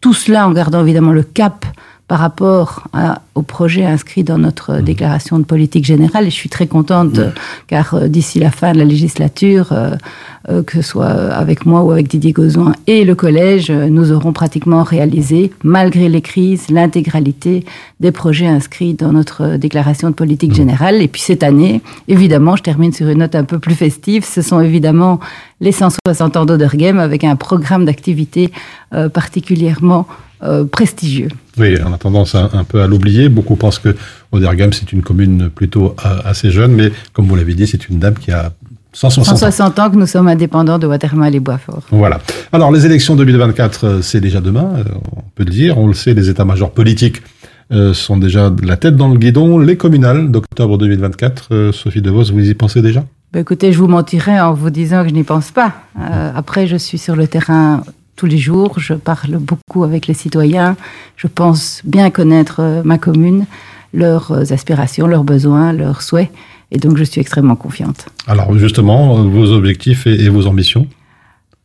Tout 0.00 0.12
cela 0.12 0.48
en 0.48 0.50
gardant 0.50 0.82
évidemment 0.82 1.12
le 1.12 1.22
cap 1.22 1.66
par 2.08 2.20
rapport 2.20 2.84
à- 2.92 3.20
au 3.34 3.42
projet 3.42 3.84
inscrit 3.84 4.22
dans 4.22 4.38
notre 4.38 4.74
Mmh. 4.74 4.82
déclaration 4.82 5.38
de 5.38 5.44
politique 5.44 5.84
générale. 5.84 6.26
Et 6.26 6.30
je 6.30 6.34
suis 6.36 6.48
très 6.48 6.66
contente, 6.68 7.18
euh, 7.18 7.30
car 7.66 7.94
euh, 7.94 8.06
d'ici 8.08 8.38
la 8.38 8.50
fin 8.50 8.72
de 8.72 8.78
la 8.78 8.84
législature, 8.84 9.72
euh, 9.72 9.96
que 10.64 10.76
ce 10.80 10.82
soit 10.82 11.06
avec 11.08 11.66
moi 11.66 11.82
ou 11.82 11.90
avec 11.90 12.06
Didier 12.06 12.30
Gozouin 12.30 12.72
et 12.86 13.04
le 13.04 13.16
collège, 13.16 13.68
nous 13.72 14.12
aurons 14.12 14.32
pratiquement 14.32 14.84
réalisé, 14.84 15.50
malgré 15.64 16.08
les 16.08 16.20
crises, 16.20 16.68
l'intégralité 16.70 17.64
des 17.98 18.12
projets 18.12 18.46
inscrits 18.46 18.94
dans 18.94 19.10
notre 19.12 19.56
déclaration 19.56 20.08
de 20.08 20.14
politique 20.14 20.54
générale. 20.54 21.02
Et 21.02 21.08
puis 21.08 21.20
cette 21.20 21.42
année, 21.42 21.80
évidemment, 22.06 22.54
je 22.54 22.62
termine 22.62 22.92
sur 22.92 23.08
une 23.08 23.18
note 23.18 23.34
un 23.34 23.42
peu 23.42 23.58
plus 23.58 23.74
festive, 23.74 24.24
ce 24.24 24.40
sont 24.40 24.60
évidemment 24.60 25.18
les 25.60 25.72
160 25.72 26.36
ans 26.36 26.44
d'Odergame 26.44 27.00
avec 27.00 27.24
un 27.24 27.34
programme 27.34 27.84
d'activité 27.84 28.52
euh, 28.94 29.08
particulièrement 29.08 30.06
euh, 30.42 30.64
prestigieux. 30.64 31.28
Oui, 31.58 31.76
on 31.84 31.92
a 31.92 31.98
tendance 31.98 32.34
un, 32.34 32.50
un 32.52 32.64
peu 32.64 32.82
à 32.82 32.86
l'oublier. 32.86 33.28
Beaucoup 33.28 33.56
pensent 33.56 33.78
que 33.78 33.94
Odergam, 34.32 34.72
c'est 34.72 34.92
une 34.92 35.02
commune 35.02 35.50
plutôt 35.50 35.94
assez 36.24 36.50
jeune, 36.50 36.72
mais 36.72 36.90
comme 37.12 37.26
vous 37.26 37.36
l'avez 37.36 37.54
dit, 37.54 37.66
c'est 37.66 37.88
une 37.88 37.98
dame 37.98 38.14
qui 38.14 38.30
a 38.30 38.52
160 38.92 39.26
ans. 39.28 39.36
160 39.36 39.78
ans 39.78 39.90
que 39.90 39.96
nous 39.96 40.06
sommes 40.06 40.28
indépendants 40.28 40.78
de 40.78 40.86
Watermal 40.86 41.34
et 41.34 41.40
Boisfort. 41.40 41.82
Voilà. 41.90 42.20
Alors, 42.52 42.72
les 42.72 42.86
élections 42.86 43.14
2024, 43.14 43.84
euh, 43.84 44.02
c'est 44.02 44.20
déjà 44.20 44.40
demain, 44.40 44.70
euh, 44.78 44.84
on 45.16 45.22
peut 45.34 45.44
le 45.44 45.50
dire. 45.50 45.78
On 45.78 45.86
le 45.86 45.94
sait, 45.94 46.14
les 46.14 46.30
états-majors 46.30 46.72
politiques 46.72 47.22
euh, 47.72 47.94
sont 47.94 48.16
déjà 48.16 48.52
la 48.62 48.76
tête 48.76 48.96
dans 48.96 49.08
le 49.08 49.18
guidon. 49.18 49.58
Les 49.58 49.76
communales 49.76 50.30
d'octobre 50.30 50.78
2024, 50.78 51.48
euh, 51.50 51.72
Sophie 51.72 52.00
DeVos, 52.00 52.30
vous 52.32 52.48
y 52.48 52.54
pensez 52.54 52.80
déjà? 52.80 53.04
Ben, 53.32 53.40
écoutez, 53.40 53.72
je 53.72 53.78
vous 53.78 53.88
mentirais 53.88 54.38
en 54.38 54.54
vous 54.54 54.70
disant 54.70 55.02
que 55.02 55.08
je 55.08 55.14
n'y 55.14 55.24
pense 55.24 55.50
pas. 55.50 55.72
Euh, 56.00 56.30
après, 56.34 56.68
je 56.68 56.76
suis 56.76 56.98
sur 56.98 57.16
le 57.16 57.26
terrain 57.26 57.82
tous 58.16 58.26
les 58.26 58.38
jours, 58.38 58.78
je 58.78 58.94
parle 58.94 59.36
beaucoup 59.36 59.84
avec 59.84 60.06
les 60.06 60.14
citoyens, 60.14 60.76
je 61.16 61.26
pense 61.26 61.82
bien 61.84 62.10
connaître 62.10 62.60
euh, 62.60 62.82
ma 62.82 62.98
commune, 62.98 63.46
leurs 63.92 64.32
euh, 64.32 64.52
aspirations, 64.52 65.06
leurs 65.06 65.24
besoins, 65.24 65.72
leurs 65.72 66.02
souhaits, 66.02 66.30
et 66.70 66.78
donc 66.78 66.96
je 66.96 67.04
suis 67.04 67.20
extrêmement 67.20 67.56
confiante. 67.56 68.06
Alors, 68.26 68.56
justement, 68.58 69.18
euh, 69.18 69.22
vos 69.22 69.52
objectifs 69.52 70.06
et, 70.06 70.24
et 70.24 70.28
vos 70.30 70.46
ambitions? 70.46 70.86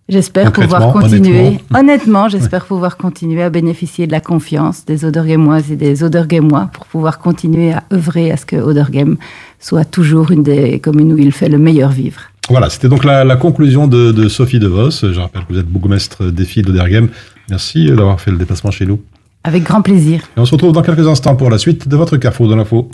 J'espère 0.10 0.52
pouvoir 0.52 0.92
continuer, 0.92 1.40
honnêtement. 1.40 1.80
honnêtement, 1.80 2.28
j'espère 2.28 2.66
pouvoir 2.66 2.98
continuer 2.98 3.44
à 3.44 3.50
bénéficier 3.50 4.08
de 4.08 4.12
la 4.12 4.20
confiance 4.20 4.84
des 4.84 5.06
Odergamoises 5.06 5.72
et 5.72 5.78
des 5.78 6.04
Odergamois 6.04 6.70
pour 6.74 6.86
pouvoir 6.86 7.20
continuer 7.20 7.72
à 7.72 7.84
œuvrer 7.94 8.30
à 8.30 8.36
ce 8.36 8.46
que 8.46 8.58
Odergame 8.58 9.16
soit 9.60 9.86
toujours 9.86 10.32
une 10.32 10.44
des 10.44 10.80
communes 10.80 11.14
où 11.14 11.18
il 11.18 11.32
fait 11.32 11.48
le 11.48 11.58
meilleur 11.58 11.92
vivre. 11.92 12.31
Voilà, 12.50 12.70
c'était 12.70 12.90
donc 12.90 13.04
la, 13.04 13.24
la 13.24 13.36
conclusion 13.38 13.88
de, 13.88 14.12
de 14.12 14.28
Sophie 14.28 14.60
DeVos. 14.60 14.90
Je 14.92 15.20
rappelle 15.20 15.44
que 15.46 15.54
vous 15.54 15.60
êtes 15.60 15.68
bourgmestre 15.68 16.32
des 16.32 16.46
filles 16.46 16.64
d'Oderghem. 16.64 17.08
Merci 17.50 17.90
euh, 17.90 17.96
d'avoir 17.96 18.20
fait 18.20 18.32
le 18.32 18.38
déplacement 18.38 18.72
chez 18.72 18.86
nous. 18.86 19.02
Avec 19.44 19.64
grand 19.64 19.82
plaisir. 19.82 20.22
Et 20.38 20.40
on 20.40 20.46
se 20.46 20.52
retrouve 20.52 20.74
dans 20.74 20.82
quelques 20.82 21.08
instants 21.08 21.36
pour 21.36 21.50
la 21.50 21.58
suite 21.58 21.88
de 21.88 21.96
votre 21.96 22.18
Carrefour 22.18 22.48
de 22.48 22.56
l'info. 22.56 22.90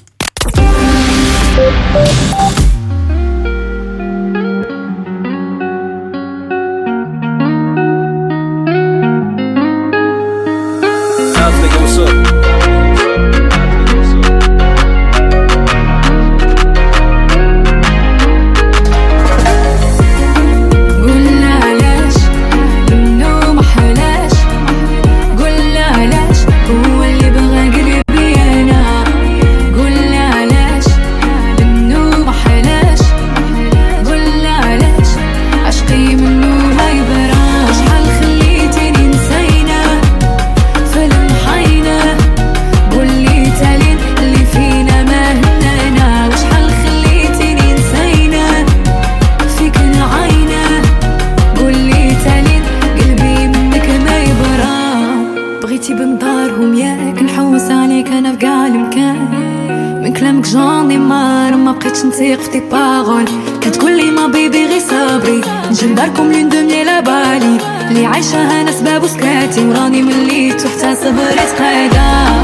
أنا 58.18 58.32
في 58.36 58.46
قاع 58.46 58.68
المكان 58.68 59.16
من 60.04 60.14
كلامك 60.14 60.46
جوني 60.48 60.98
مار 60.98 61.56
ما 61.56 61.72
بقيتش 61.72 62.06
نثيق 62.06 62.40
في 62.40 62.50
تي 62.50 62.60
باغول 62.60 63.26
كتقولي 63.62 64.12
ما 64.12 64.28
بيبي 64.28 64.66
غي 64.66 64.80
صبري. 64.80 65.42
نجي 65.70 65.86
لداركم 65.86 66.32
لين 66.32 66.50
دومني 66.50 66.84
لا 66.84 67.00
بالي. 67.00 67.58
اللي 67.90 68.06
عايشة 68.06 68.62
أنا 68.62 68.72
سباب 68.72 69.04
وسكاتي 69.04 69.66
وراني 69.66 70.02
مليتو 70.02 70.70
حتى 70.70 70.96
صبرت 70.96 71.56
قايدة 71.60 72.44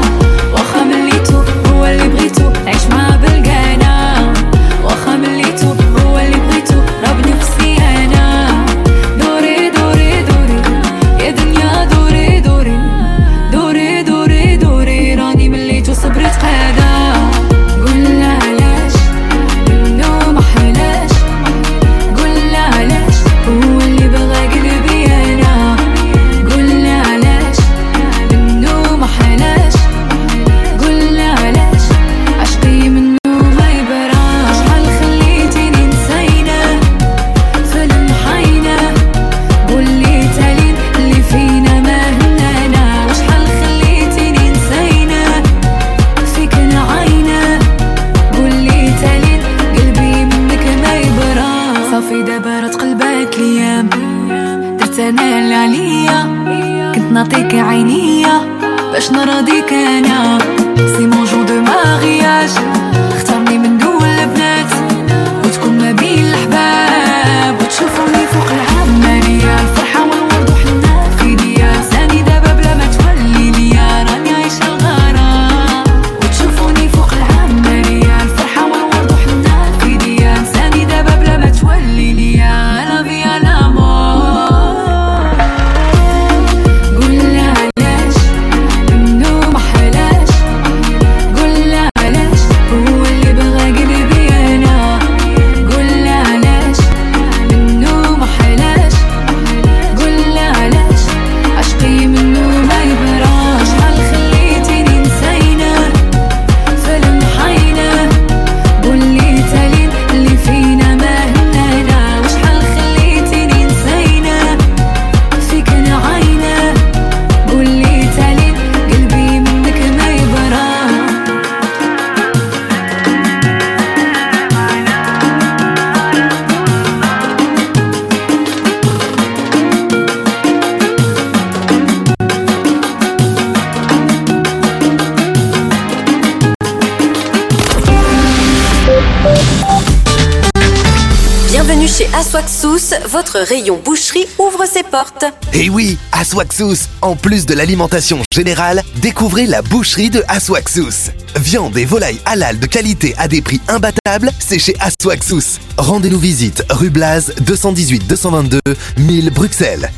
votre 143.08 143.38
rayon 143.38 143.80
boucherie 143.84 144.26
ouvre 144.38 144.64
ses 144.66 144.82
portes. 144.82 145.24
Et 145.52 145.68
oui, 145.68 145.98
Aswaxous, 146.12 146.88
en 147.02 147.16
plus 147.16 147.46
de 147.46 147.54
l'alimentation 147.54 148.20
générale, 148.32 148.82
découvrez 148.96 149.46
la 149.46 149.62
boucherie 149.62 150.10
de 150.10 150.22
Aswaxous. 150.28 151.10
Viande 151.36 151.76
et 151.76 151.84
volaille 151.84 152.20
halal 152.26 152.58
de 152.58 152.66
qualité 152.66 153.14
à 153.18 153.28
des 153.28 153.42
prix 153.42 153.60
imbattables, 153.68 154.30
c'est 154.38 154.58
chez 154.58 154.74
Aswaxous. 154.80 155.58
Rendez-nous 155.78 156.18
visite 156.18 156.64
rue 156.70 156.90
Blaz 156.90 157.32
218 157.40 158.06
222 158.06 158.60
1000 158.98 159.30
Bruxelles. 159.30 159.90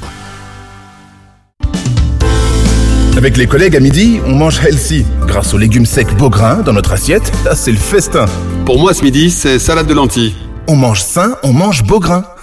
Avec 3.16 3.38
les 3.38 3.46
collègues 3.46 3.74
à 3.74 3.80
midi, 3.80 4.20
on 4.26 4.34
mange 4.34 4.60
healthy. 4.62 5.06
Grâce 5.26 5.54
aux 5.54 5.58
légumes 5.58 5.86
secs 5.86 6.14
Beaugrain 6.18 6.56
dans 6.56 6.74
notre 6.74 6.92
assiette, 6.92 7.32
ah, 7.48 7.54
c'est 7.56 7.72
le 7.72 7.78
festin. 7.78 8.26
Pour 8.66 8.78
moi, 8.78 8.92
ce 8.92 9.02
midi, 9.02 9.30
c'est 9.30 9.58
salade 9.58 9.86
de 9.86 9.94
lentilles. 9.94 10.34
On 10.68 10.76
mange 10.76 11.00
sain, 11.00 11.36
on 11.42 11.54
mange 11.54 11.82
Beaugrain. 11.82 12.24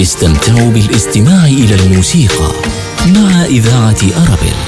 استمتعوا 0.00 0.70
بالاستماع 0.70 1.44
إلى 1.46 1.74
الموسيقى 1.74 2.52
مع 3.06 3.44
إذاعة 3.44 4.02
أرابيل 4.16 4.58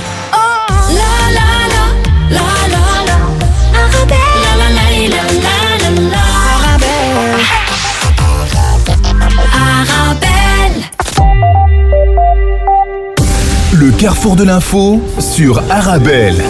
لا 0.95 1.17
لا 1.37 1.51
لا 1.73 1.85
لا 2.31 2.49
لا 2.69 2.85
لا 3.07 3.17
أغابيل 3.85 4.41
لا 4.45 4.53
لا 4.61 4.69
لا 4.75 4.87
لا 5.09 5.23
لا 5.39 5.91
لا 5.91 6.01
لا 6.01 6.25
أغابيل 6.57 7.41
Le 13.83 13.91
carrefour 13.93 14.37
de 14.37 14.45
l'info 14.45 15.01
sur 15.19 15.63
Arabelle. 15.71 16.43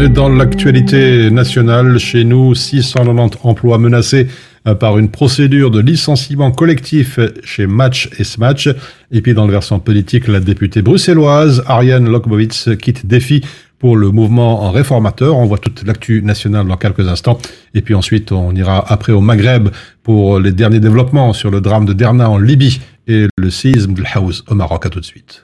Et 0.00 0.08
Dans 0.08 0.28
l'actualité 0.28 1.30
nationale, 1.30 1.98
chez 1.98 2.24
nous, 2.24 2.54
690 2.54 3.38
emplois 3.44 3.78
menacés 3.78 4.26
euh, 4.26 4.51
par 4.79 4.97
une 4.97 5.09
procédure 5.09 5.71
de 5.71 5.79
licenciement 5.79 6.51
collectif 6.51 7.19
chez 7.43 7.67
Match 7.67 8.09
et 8.17 8.23
Smatch. 8.23 8.69
Et 9.11 9.21
puis 9.21 9.33
dans 9.33 9.45
le 9.45 9.51
versant 9.51 9.79
politique, 9.79 10.27
la 10.27 10.39
députée 10.39 10.81
bruxelloise 10.81 11.63
Ariane 11.67 12.09
Lokbowitz 12.09 12.69
quitte 12.81 13.05
défi 13.05 13.43
pour 13.83 13.97
le 13.97 14.11
mouvement 14.11 14.71
réformateur. 14.71 15.37
On 15.37 15.45
voit 15.45 15.57
toute 15.57 15.85
l'actu 15.85 16.21
nationale 16.21 16.65
dans 16.65 16.77
quelques 16.77 17.05
instants. 17.09 17.37
Et 17.73 17.81
puis 17.81 17.95
ensuite, 17.95 18.31
on 18.31 18.55
ira 18.55 18.81
après 18.89 19.11
au 19.11 19.19
Maghreb 19.19 19.67
pour 20.03 20.39
les 20.39 20.53
derniers 20.53 20.79
développements 20.79 21.33
sur 21.33 21.51
le 21.51 21.59
drame 21.59 21.85
de 21.85 21.91
Derna 21.91 22.29
en 22.29 22.37
Libye 22.37 22.79
et 23.07 23.27
le 23.37 23.49
séisme 23.49 23.93
de 23.93 24.01
l'Haouz 24.01 24.45
au 24.47 24.55
Maroc. 24.55 24.85
À 24.85 24.89
tout 24.89 25.01
de 25.01 25.05
suite. 25.05 25.41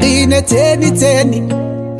تلاقينا 0.00 0.40
تاني 0.40 0.90
تاني 0.90 1.48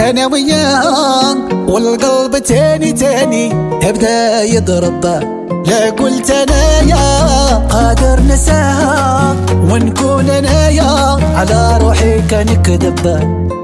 أنا 0.01 0.27
وياه 0.27 1.35
والقلب 1.69 2.39
تاني 2.39 2.93
تاني 2.93 3.53
ابدا 3.89 4.43
يضرب 4.43 5.05
لا 5.67 5.91
قلت 5.91 6.31
أنا 6.31 6.81
يا 6.81 7.55
قادر 7.55 8.21
نساها 8.21 9.37
ونكون 9.71 10.31
أنا 10.31 10.69
يا. 10.69 11.19
على 11.37 11.79
روحي 11.83 12.23
كان 12.23 12.63
كذب 12.63 12.95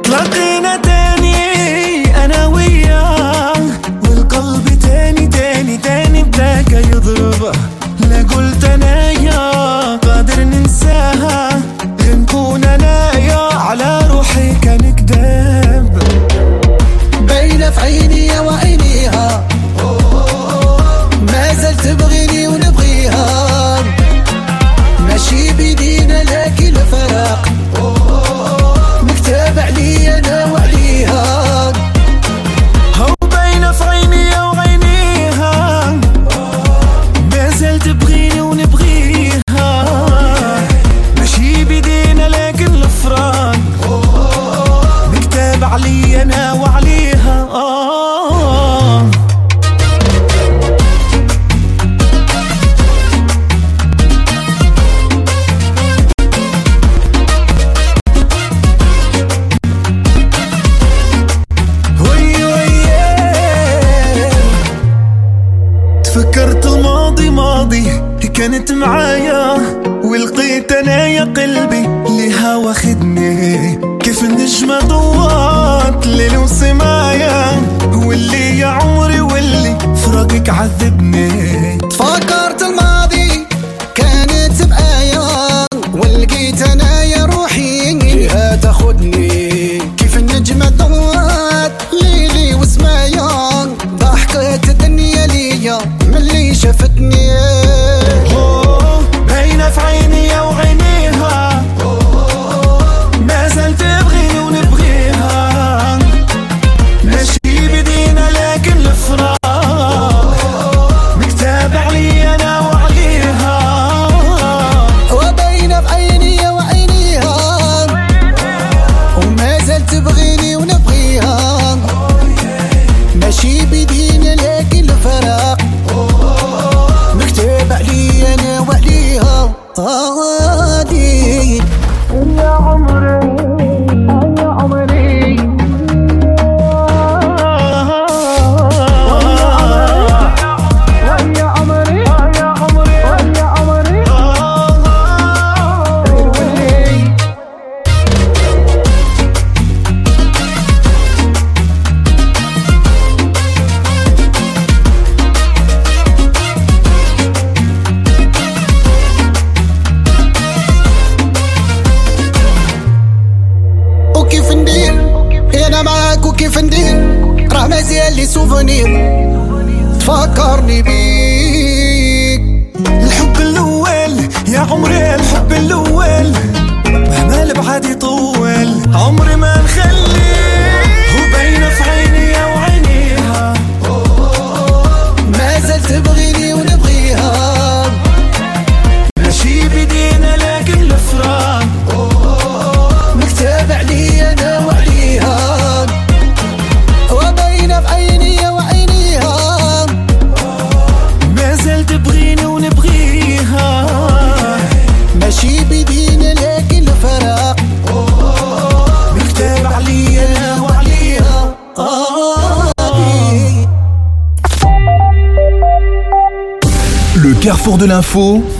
تلاقينا 0.04 0.76
تاني 0.76 2.24
أنا 2.24 2.46
وياه 2.46 3.52
والقلب 4.04 4.68
تاني 4.82 5.26
تاني 5.26 5.76
تاني 5.76 6.22
بداك 6.22 6.72
يضرب. 6.72 7.52
لا 8.10 8.18
قلت 8.36 8.64
أنا 8.64 9.10
يا 9.10 9.50
قادر 9.96 10.44
ننساها 10.44 11.60
نكون 12.12 12.64
أنا 12.64 13.12
يا. 13.18 13.36
على 13.54 14.05
عليك 14.46 14.66
نكدب 14.66 15.98
باينة 17.28 17.70
في 17.70 17.80
عيني 17.80 18.40
وعينيها. 18.40 19.48
ما 21.32 21.54
زلت 21.54 21.80
تبغي 21.80 22.15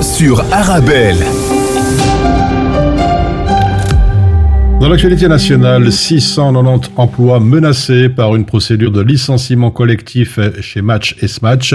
sur 0.02 0.44
Arabelle. 0.52 1.16
Dans 4.78 4.88
l'actualité 4.90 5.28
nationale, 5.28 5.90
690 5.90 6.90
emplois 6.96 7.40
menacés 7.40 8.10
par 8.10 8.36
une 8.36 8.44
procédure 8.44 8.90
de 8.90 9.00
licenciement 9.00 9.70
collectif 9.70 10.38
chez 10.60 10.82
Match 10.82 11.16
et 11.22 11.26
Smatch. 11.26 11.74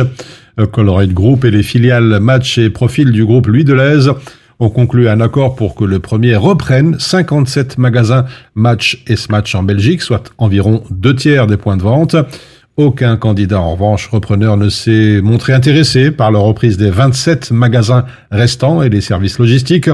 Colorade 0.72 1.14
Group 1.14 1.44
et 1.44 1.50
les 1.50 1.64
filiales 1.64 2.20
Match 2.20 2.60
et 2.60 2.70
Profil 2.70 3.12
du 3.12 3.26
groupe 3.26 3.48
Louis 3.48 3.64
Deleuze 3.64 4.14
ont 4.60 4.70
conclu 4.70 5.10
un 5.10 5.20
accord 5.20 5.56
pour 5.56 5.74
que 5.74 5.84
le 5.84 5.98
premier 5.98 6.36
reprenne 6.36 7.00
57 7.00 7.80
magasins 7.80 8.26
Match 8.54 9.02
et 9.08 9.16
Smatch 9.16 9.56
en 9.56 9.64
Belgique, 9.64 10.04
soit 10.04 10.32
environ 10.38 10.84
deux 10.92 11.16
tiers 11.16 11.48
des 11.48 11.58
points 11.58 11.78
de 11.78 11.82
vente. 11.82 12.16
Aucun 12.78 13.18
candidat, 13.18 13.60
en 13.60 13.74
revanche, 13.74 14.08
repreneur 14.08 14.56
ne 14.56 14.70
s'est 14.70 15.22
montré 15.22 15.54
intéressé 15.54 16.10
par 16.10 16.32
la 16.32 16.40
reprise 16.40 16.78
des 16.78 16.90
27 16.90 17.52
magasins 17.52 18.06
restants 18.32 18.82
et 18.82 18.90
des 18.90 19.02
services 19.02 19.40
logistiques. 19.40 19.90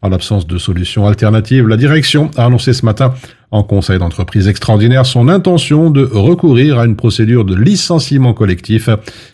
En 0.00 0.08
l'absence 0.08 0.46
de 0.46 0.58
solution 0.58 1.06
alternative, 1.06 1.68
la 1.68 1.76
direction 1.76 2.30
a 2.36 2.46
annoncé 2.46 2.72
ce 2.72 2.84
matin 2.84 3.14
en 3.50 3.62
conseil 3.62 3.98
d'entreprise 3.98 4.48
extraordinaire 4.48 5.06
son 5.06 5.28
intention 5.28 5.90
de 5.90 6.02
recourir 6.04 6.78
à 6.78 6.86
une 6.86 6.96
procédure 6.96 7.44
de 7.44 7.54
licenciement 7.54 8.34
collectif. 8.34 8.88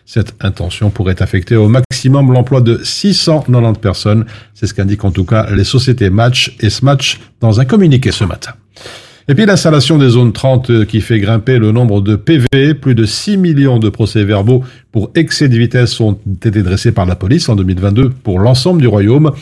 Cette 0.05 0.35
intention 0.41 0.91
pourrait 0.91 1.23
affecter 1.23 1.57
au 1.57 1.69
maximum 1.69 2.33
l'emploi 2.33 2.61
de 2.61 2.81
690 2.83 3.81
personnes. 3.81 4.27
C'est 4.53 4.67
ce 4.67 4.75
qu'indiquent 4.75 5.05
en 5.05 5.11
tout 5.11 5.25
cas 5.25 5.49
les 5.51 5.65
sociétés 5.65 6.11
Match 6.11 6.57
et 6.61 6.71
Smatch 6.71 7.19
dans 7.41 7.61
un 7.61 7.65
communiqué 7.65 8.13
ce 8.13 8.25
matin. 8.25 8.53
Et 9.29 9.35
puis 9.35 9.47
l'installation 9.47 9.99
des 9.99 10.11
zones 10.11 10.33
30 10.33 10.71
euh, 10.71 10.85
qui 10.85 11.01
fait 11.01 11.21
grimper 11.21 11.59
le 11.59 11.73
nombre 11.73 12.01
de 12.01 12.17
PV, 12.17 12.75
plus 12.75 12.95
de 12.95 13.05
6 13.05 13.37
millions 13.37 13.79
de 13.79 13.89
procès-verbaux 13.89 14.65
pour 14.93 15.11
excès 15.15 15.49
de 15.49 15.57
vitesse 15.57 16.01
ont 16.01 16.19
été 16.45 16.63
dressés 16.63 16.93
par 16.93 17.07
la 17.07 17.17
police 17.17 17.49
en 17.49 17.57
2022 17.57 18.11
pour 18.11 18.39
l'ensemble 18.39 18.81
du 18.81 18.89
royaume. 18.89 19.33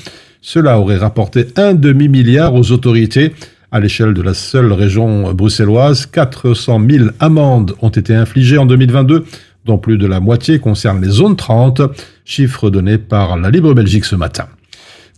Cela 0.41 0.79
aurait 0.79 0.97
rapporté 0.97 1.47
un 1.57 1.75
demi-milliard 1.75 2.55
aux 2.55 2.71
autorités. 2.73 3.33
À 3.71 3.81
l'échelle 3.81 4.15
de 4.15 4.23
la 4.23 4.35
seule 4.35 4.73
région 4.73 5.33
bruxelloise, 5.33 6.07
400 6.07 6.81
000 6.89 7.05
amendes 7.21 7.75
ont 7.83 7.91
été 7.91 8.15
infligées 8.15 8.59
en 8.59 8.67
2022, 8.67 9.25
dont 9.67 9.79
plus 9.79 9.99
de 9.99 10.07
la 10.07 10.21
moitié 10.21 10.59
concerne 10.59 11.03
les 11.03 11.11
zones 11.11 11.37
30, 11.37 11.83
chiffre 12.25 12.71
donné 12.71 12.99
par 12.99 13.37
la 13.37 13.51
Libre 13.51 13.75
Belgique 13.75 14.07
ce 14.07 14.17
matin. 14.17 14.47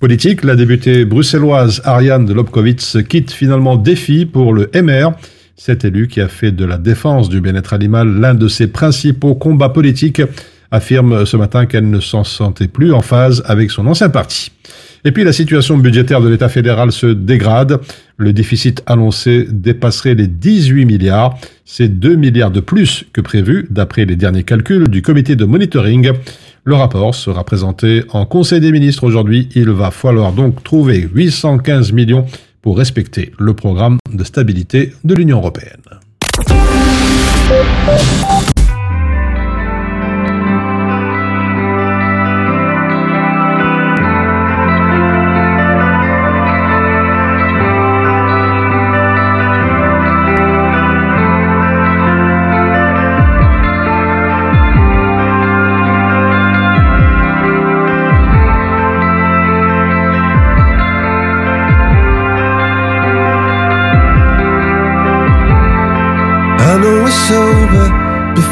Politique, 0.00 0.44
la 0.44 0.56
députée 0.56 1.04
bruxelloise 1.04 1.82
Ariane 1.84 2.24
de 2.24 2.32
Lobkowitz 2.32 2.96
quitte 3.06 3.30
finalement 3.30 3.76
défi 3.76 4.24
pour 4.24 4.54
le 4.54 4.70
MR. 4.74 5.12
Cet 5.56 5.84
élu 5.84 6.08
qui 6.08 6.22
a 6.22 6.28
fait 6.28 6.52
de 6.52 6.64
la 6.64 6.78
défense 6.78 7.28
du 7.28 7.42
bien-être 7.42 7.74
animal 7.74 8.08
l'un 8.08 8.32
de 8.32 8.48
ses 8.48 8.68
principaux 8.68 9.34
combats 9.34 9.68
politiques 9.68 10.22
affirme 10.70 11.26
ce 11.26 11.36
matin 11.36 11.66
qu'elle 11.66 11.90
ne 11.90 12.00
s'en 12.00 12.24
sentait 12.24 12.66
plus 12.66 12.94
en 12.94 13.02
phase 13.02 13.42
avec 13.46 13.70
son 13.70 13.86
ancien 13.86 14.08
parti. 14.08 14.52
Et 15.04 15.12
puis 15.12 15.24
la 15.24 15.32
situation 15.32 15.78
budgétaire 15.78 16.20
de 16.20 16.28
l'État 16.28 16.48
fédéral 16.48 16.92
se 16.92 17.06
dégrade. 17.06 17.80
Le 18.16 18.32
déficit 18.32 18.82
annoncé 18.86 19.46
dépasserait 19.50 20.14
les 20.14 20.26
18 20.26 20.84
milliards. 20.84 21.38
C'est 21.64 21.88
2 21.88 22.16
milliards 22.16 22.50
de 22.50 22.60
plus 22.60 23.04
que 23.12 23.20
prévu 23.20 23.66
d'après 23.70 24.04
les 24.04 24.16
derniers 24.16 24.44
calculs 24.44 24.88
du 24.88 25.02
comité 25.02 25.36
de 25.36 25.44
monitoring. 25.44 26.10
Le 26.64 26.74
rapport 26.74 27.14
sera 27.14 27.44
présenté 27.44 28.02
en 28.10 28.26
Conseil 28.26 28.60
des 28.60 28.72
ministres 28.72 29.04
aujourd'hui. 29.04 29.48
Il 29.54 29.70
va 29.70 29.90
falloir 29.90 30.32
donc 30.32 30.62
trouver 30.62 31.08
815 31.14 31.92
millions 31.92 32.26
pour 32.60 32.76
respecter 32.76 33.32
le 33.38 33.54
programme 33.54 33.98
de 34.12 34.24
stabilité 34.24 34.92
de 35.04 35.14
l'Union 35.14 35.38
européenne. 35.38 35.80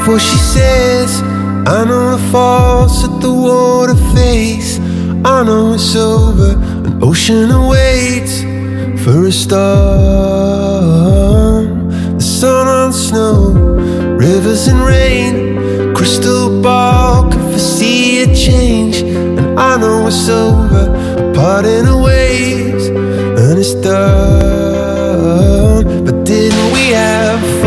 Before 0.09 0.21
she 0.21 0.39
says. 0.39 1.21
I 1.67 1.85
know 1.85 2.17
the 2.17 2.23
falls 2.33 3.05
at 3.05 3.21
the 3.21 3.31
water 3.31 3.95
face. 4.17 4.79
I 5.23 5.43
know 5.45 5.75
it's 5.75 5.95
over. 5.95 6.53
An 6.87 7.03
ocean 7.03 7.51
awaits 7.51 8.41
for 9.05 9.27
a 9.27 9.31
storm. 9.31 9.69
The 12.17 12.23
sun 12.23 12.67
on 12.67 12.91
snow, 12.95 13.53
rivers 14.19 14.67
and 14.69 14.81
rain. 14.81 15.95
Crystal 15.95 16.63
ball 16.63 17.31
can 17.31 17.43
foresee 17.51 18.23
a 18.23 18.35
change. 18.35 19.03
And 19.03 19.61
I 19.61 19.77
know 19.77 20.07
it's 20.07 20.27
over. 20.31 20.89
A 21.19 21.33
parting 21.35 21.87
of 21.87 22.01
ways, 22.01 22.89
and 22.89 23.59
it's 23.59 23.75
done. 23.75 24.65
But 26.07 26.25
didn't 26.25 26.73
we 26.73 26.93
have 26.93 27.58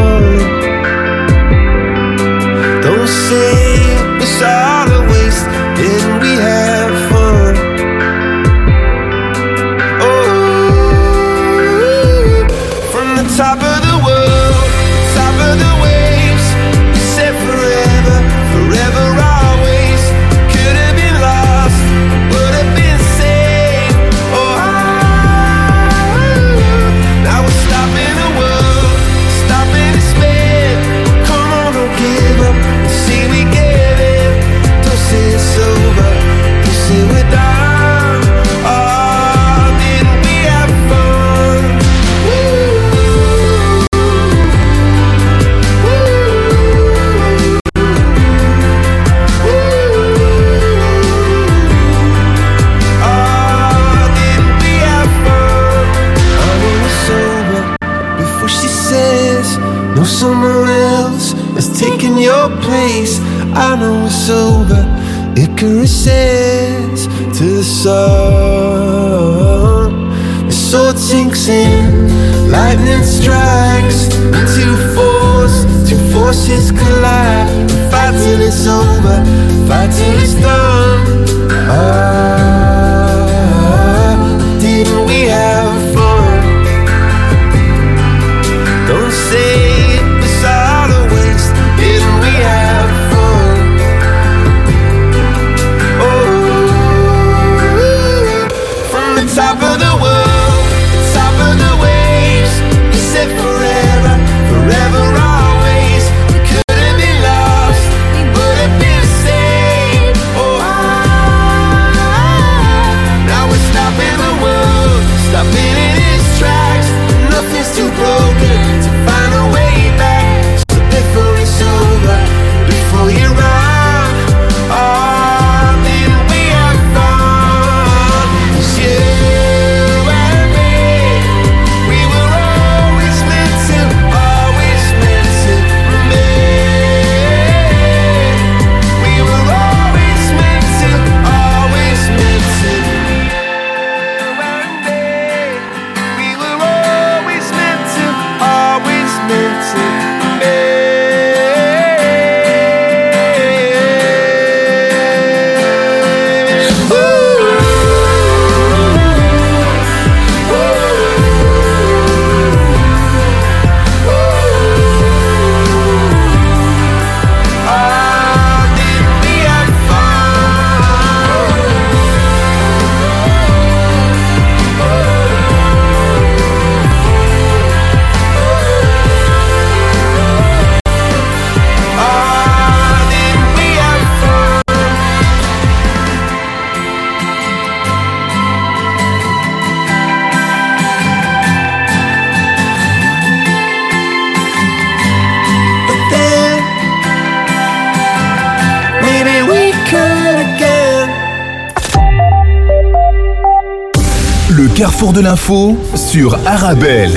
l'info 205.21 205.77
sur 205.95 206.35
Arabelle. 206.47 207.11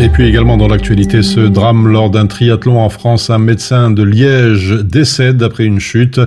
Et 0.00 0.08
puis 0.08 0.26
également 0.26 0.56
dans 0.56 0.68
l'actualité, 0.68 1.22
ce 1.22 1.40
drame 1.40 1.88
lors 1.88 2.10
d'un 2.10 2.26
triathlon 2.26 2.80
en 2.80 2.88
France, 2.88 3.28
un 3.28 3.38
médecin 3.38 3.90
de 3.90 4.02
Liège 4.02 4.72
décède 4.84 5.42
après 5.42 5.64
une 5.64 5.80
chute. 5.80 6.20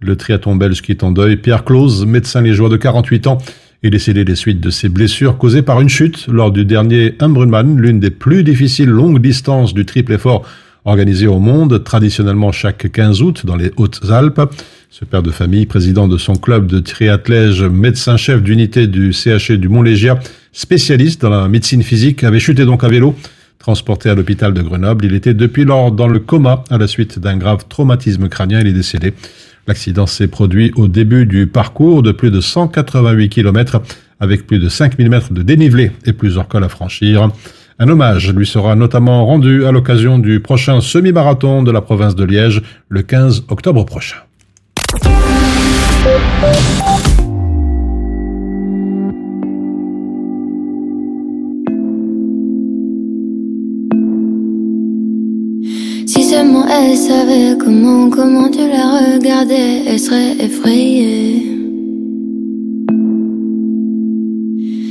Le 0.00 0.16
triathlon 0.16 0.56
belge 0.56 0.80
qui 0.80 0.92
est 0.92 1.02
en 1.02 1.10
deuil, 1.10 1.36
Pierre 1.36 1.64
Clause, 1.64 2.06
médecin 2.06 2.40
liégeois 2.40 2.68
de 2.70 2.76
48 2.76 3.26
ans, 3.26 3.38
est 3.82 3.90
décédé 3.90 4.24
des 4.24 4.36
suites 4.36 4.60
de 4.60 4.70
ses 4.70 4.88
blessures 4.88 5.36
causées 5.36 5.62
par 5.62 5.80
une 5.80 5.90
chute 5.90 6.26
lors 6.28 6.50
du 6.50 6.64
dernier 6.64 7.16
Umbrunman, 7.20 7.76
l'une 7.76 8.00
des 8.00 8.10
plus 8.10 8.42
difficiles 8.42 8.88
longues 8.88 9.20
distances 9.20 9.74
du 9.74 9.84
triple 9.84 10.14
effort 10.14 10.46
organisé 10.84 11.26
au 11.26 11.38
monde, 11.38 11.82
traditionnellement 11.82 12.52
chaque 12.52 12.90
15 12.90 13.22
août 13.22 13.46
dans 13.46 13.56
les 13.56 13.72
Hautes-Alpes. 13.76 14.42
Ce 14.90 15.04
père 15.04 15.22
de 15.22 15.30
famille, 15.30 15.66
président 15.66 16.08
de 16.08 16.18
son 16.18 16.36
club 16.36 16.66
de 16.66 16.78
triathlège, 16.78 17.62
médecin-chef 17.62 18.42
d'unité 18.42 18.86
du 18.86 19.12
CHE 19.12 19.52
du 19.52 19.68
Mont-Légia, 19.68 20.18
spécialiste 20.52 21.22
dans 21.22 21.30
la 21.30 21.48
médecine 21.48 21.82
physique, 21.82 22.22
avait 22.22 22.38
chuté 22.38 22.64
donc 22.64 22.84
à 22.84 22.88
vélo. 22.88 23.16
Transporté 23.58 24.10
à 24.10 24.14
l'hôpital 24.14 24.52
de 24.52 24.60
Grenoble, 24.60 25.06
il 25.06 25.14
était 25.14 25.32
depuis 25.32 25.64
lors 25.64 25.90
dans 25.90 26.06
le 26.06 26.18
coma 26.18 26.64
à 26.70 26.76
la 26.76 26.86
suite 26.86 27.18
d'un 27.18 27.38
grave 27.38 27.64
traumatisme 27.68 28.28
crânien. 28.28 28.60
Il 28.60 28.66
est 28.66 28.72
décédé. 28.72 29.14
L'accident 29.66 30.06
s'est 30.06 30.28
produit 30.28 30.70
au 30.76 30.86
début 30.86 31.24
du 31.24 31.46
parcours 31.46 32.02
de 32.02 32.12
plus 32.12 32.30
de 32.30 32.42
188 32.42 33.30
km 33.30 33.80
avec 34.20 34.46
plus 34.46 34.58
de 34.58 34.68
5000 34.68 35.08
mètres 35.08 35.32
de 35.32 35.42
dénivelé 35.42 35.92
et 36.04 36.12
plusieurs 36.12 36.46
cols 36.46 36.64
à 36.64 36.68
franchir. 36.68 37.30
Un 37.78 37.88
hommage 37.88 38.32
lui 38.32 38.46
sera 38.46 38.76
notamment 38.76 39.26
rendu 39.26 39.66
à 39.66 39.72
l'occasion 39.72 40.18
du 40.20 40.38
prochain 40.38 40.80
semi-marathon 40.80 41.64
de 41.64 41.72
la 41.72 41.80
province 41.80 42.14
de 42.14 42.24
Liège 42.24 42.62
le 42.88 43.02
15 43.02 43.46
octobre 43.48 43.84
prochain. 43.84 44.18
Si 56.06 56.22
seulement 56.22 56.66
elle 56.68 56.96
savait 56.96 57.58
comment, 57.58 58.08
comment 58.08 58.48
tu 58.50 58.58
la 58.68 59.16
regardais, 59.16 59.82
elle 59.88 59.98
serait 59.98 60.36
effrayée. 60.38 61.53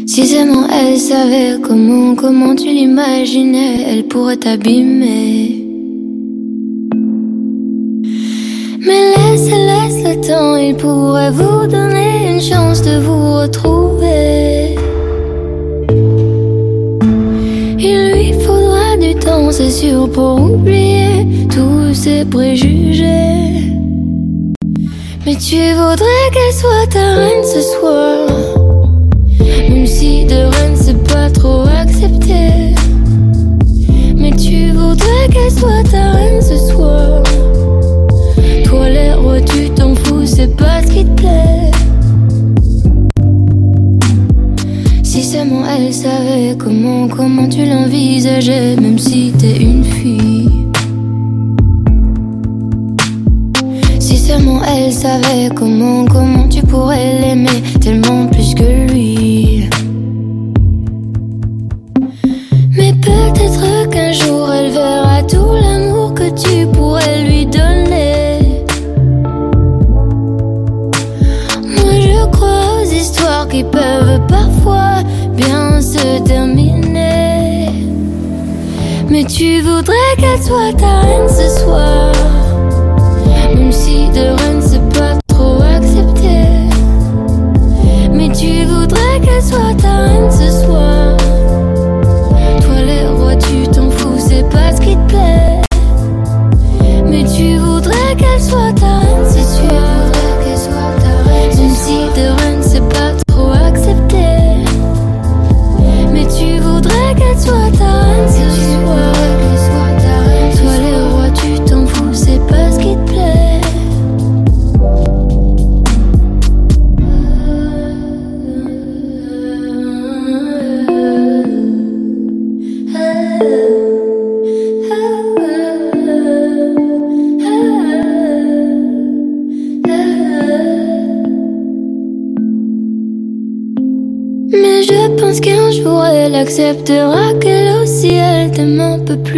Si 0.05 0.27
seulement 0.27 0.67
elle 0.69 0.99
savait 0.99 1.59
comment, 1.61 2.13
comment 2.13 2.55
tu 2.55 2.67
l'imaginais, 2.67 3.85
elle 3.87 4.03
pourrait 4.05 4.35
t'abîmer. 4.35 5.65
Mais 8.85 9.13
laisse, 9.15 9.49
laisse 9.49 10.03
le 10.03 10.27
temps, 10.27 10.55
il 10.57 10.75
pourrait 10.75 11.31
vous 11.31 11.67
donner 11.67 12.33
une 12.33 12.41
chance 12.41 12.81
de 12.81 12.99
vous 12.99 13.33
retrouver. 13.41 14.75
Il 17.79 18.11
lui 18.11 18.33
faudra 18.45 18.97
du 18.97 19.15
temps, 19.15 19.51
c'est 19.51 19.71
sûr, 19.71 20.09
pour 20.11 20.41
oublier 20.41 21.25
tous 21.49 21.93
ses 21.93 22.25
préjugés. 22.25 23.71
Mais 25.25 25.35
tu 25.37 25.73
voudrais 25.73 26.29
qu'elle 26.33 26.53
soit 26.53 26.87
ta 26.91 27.13
reine 27.15 27.43
ce 27.43 27.61
soir. 27.61 28.52
Si 29.93 30.25
de 30.25 30.33
reine 30.53 30.75
c'est 30.75 31.01
pas 31.07 31.29
trop 31.29 31.65
accepté. 31.67 32.73
Mais 34.17 34.31
tu 34.31 34.71
voudrais 34.71 35.27
qu'elle 35.31 35.51
soit 35.51 35.83
ta 35.91 36.11
reine 36.13 36.41
ce 36.41 36.57
soir. 36.57 37.21
Toi 38.65 38.89
les 38.89 39.13
tu 39.45 39.69
t'en 39.69 39.93
fous, 39.93 40.25
c'est 40.25 40.55
pas 40.57 40.81
ce 40.81 40.87
qui 40.93 41.05
te 41.05 41.21
plaît. 41.21 41.71
Si 45.03 45.23
seulement 45.23 45.63
elle 45.67 45.93
savait 45.93 46.57
comment, 46.57 47.07
comment 47.07 47.47
tu 47.47 47.63
l'envisageais, 47.63 48.75
même 48.77 48.97
si 48.97 49.31
t'es 49.37 49.57
une 49.57 49.83
fille. 49.83 50.49
Si 53.99 54.17
seulement 54.17 54.59
elle 54.63 54.91
savait 54.91 55.49
comment, 55.55 56.05
soit 80.43 80.73
ta 80.73 80.99
reine 81.01 81.29
ce 81.29 81.47
soir. 81.61 82.11
Même 83.55 83.71
si 83.71 84.09
de 84.09 84.25
reine 84.41 84.61
c'est 84.61 84.99
pas 84.99 85.15
trop 85.27 85.61
accepté. 85.61 86.35
Mais 88.11 88.29
tu 88.29 88.65
voudrais 88.65 89.19
qu'elle 89.23 89.41
soit 89.41 89.73
ta 89.81 90.05
reine 90.05 90.31
ce 90.31 90.65
soir. 90.65 91.15
Toi, 92.61 92.81
les 92.85 93.07
rois, 93.07 93.35
tu 93.37 93.67
t'en 93.69 93.89
fous, 93.89 94.17
c'est 94.17 94.47
pas 94.49 94.75
ce 94.75 94.81
qui 94.81 94.95
te 94.95 95.07
plaît. 95.07 95.32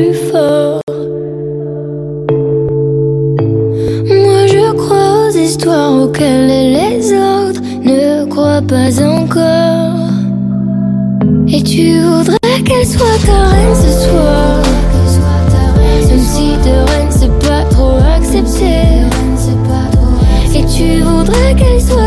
Fort. 0.03 0.81
Moi 4.07 4.47
je 4.47 4.73
crois 4.73 5.27
aux 5.27 5.37
histoires 5.37 6.03
auxquelles 6.03 6.47
les 6.47 7.13
autres 7.13 7.61
ne 7.81 8.25
croient 8.25 8.61
pas 8.61 8.91
encore. 9.01 10.09
Et 11.47 11.61
tu 11.63 11.99
voudrais 12.01 12.61
qu'elle 12.65 12.85
soit 12.85 13.19
ta 13.25 13.43
reine 13.49 13.75
ce 13.75 13.91
soir. 14.07 14.61
Même 16.09 16.19
si 16.19 16.57
de 16.65 16.75
reine 16.91 17.11
c'est 17.11 17.39
pas 17.47 17.63
trop 17.69 17.97
accepté. 18.15 18.73
Et 20.57 20.65
tu 20.65 21.01
voudrais 21.01 21.55
qu'elle 21.55 21.81
soit 21.81 22.04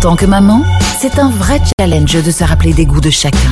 tant 0.00 0.16
que 0.16 0.24
maman, 0.24 0.62
c'est 0.98 1.18
un 1.18 1.30
vrai 1.30 1.60
challenge 1.78 2.22
de 2.22 2.30
se 2.30 2.42
rappeler 2.42 2.72
des 2.72 2.86
goûts 2.86 3.02
de 3.02 3.10
chacun. 3.10 3.50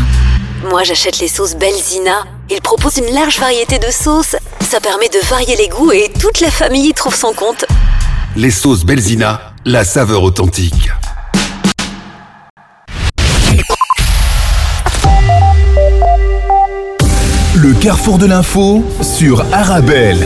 Moi, 0.70 0.82
j'achète 0.82 1.18
les 1.18 1.28
sauces 1.28 1.54
Belzina. 1.54 2.24
Ils 2.50 2.62
proposent 2.62 2.96
une 2.96 3.14
large 3.14 3.38
variété 3.38 3.78
de 3.78 3.90
sauces. 3.90 4.34
Ça 4.60 4.80
permet 4.80 5.08
de 5.08 5.18
varier 5.28 5.56
les 5.56 5.68
goûts 5.68 5.92
et 5.92 6.10
toute 6.18 6.40
la 6.40 6.50
famille 6.50 6.88
y 6.88 6.94
trouve 6.94 7.14
son 7.14 7.34
compte. 7.34 7.66
Les 8.34 8.50
sauces 8.50 8.84
Belzina, 8.84 9.52
la 9.66 9.84
saveur 9.84 10.22
authentique. 10.22 10.90
Le 17.56 17.74
carrefour 17.74 18.18
de 18.18 18.26
l'info 18.26 18.84
sur 19.02 19.44
Arabelle. 19.52 20.24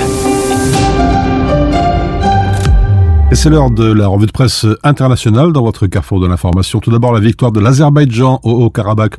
Et 3.33 3.35
c'est 3.35 3.49
l'heure 3.49 3.71
de 3.71 3.91
la 3.91 4.09
revue 4.09 4.27
de 4.27 4.31
presse 4.31 4.67
internationale 4.85 5.55
dans 5.55 5.63
votre 5.63 5.87
carrefour 5.87 6.21
de 6.21 6.27
l'information. 6.27 6.81
Tout 6.81 6.91
d'abord, 6.91 7.15
la 7.15 7.21
victoire 7.21 7.51
de 7.51 7.61
l'Azerbaïdjan 7.61 8.41
au 8.43 8.65
Haut-Karabakh, 8.65 9.15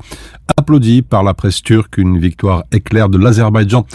applaudie 0.56 1.02
par 1.02 1.24
la 1.24 1.34
presse 1.34 1.64
turque, 1.64 1.98
une 1.98 2.20
victoire 2.20 2.64
éclair 2.72 3.10
de 3.10 3.18
l'Azerbaïdjan 3.18 3.88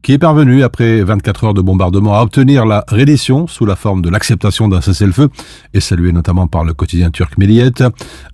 qui 0.00 0.12
est 0.12 0.18
parvenu, 0.18 0.62
après 0.62 1.02
24 1.02 1.44
heures 1.44 1.54
de 1.54 1.60
bombardement, 1.60 2.14
à 2.14 2.22
obtenir 2.22 2.66
la 2.66 2.84
reddition 2.86 3.48
sous 3.48 3.66
la 3.66 3.74
forme 3.74 4.00
de 4.00 4.10
l'acceptation 4.10 4.68
d'un 4.68 4.80
cessez-le-feu, 4.80 5.28
et 5.72 5.80
salué 5.80 6.12
notamment 6.12 6.46
par 6.46 6.62
le 6.62 6.72
quotidien 6.72 7.10
turc 7.10 7.36
Milliyet. 7.36 7.82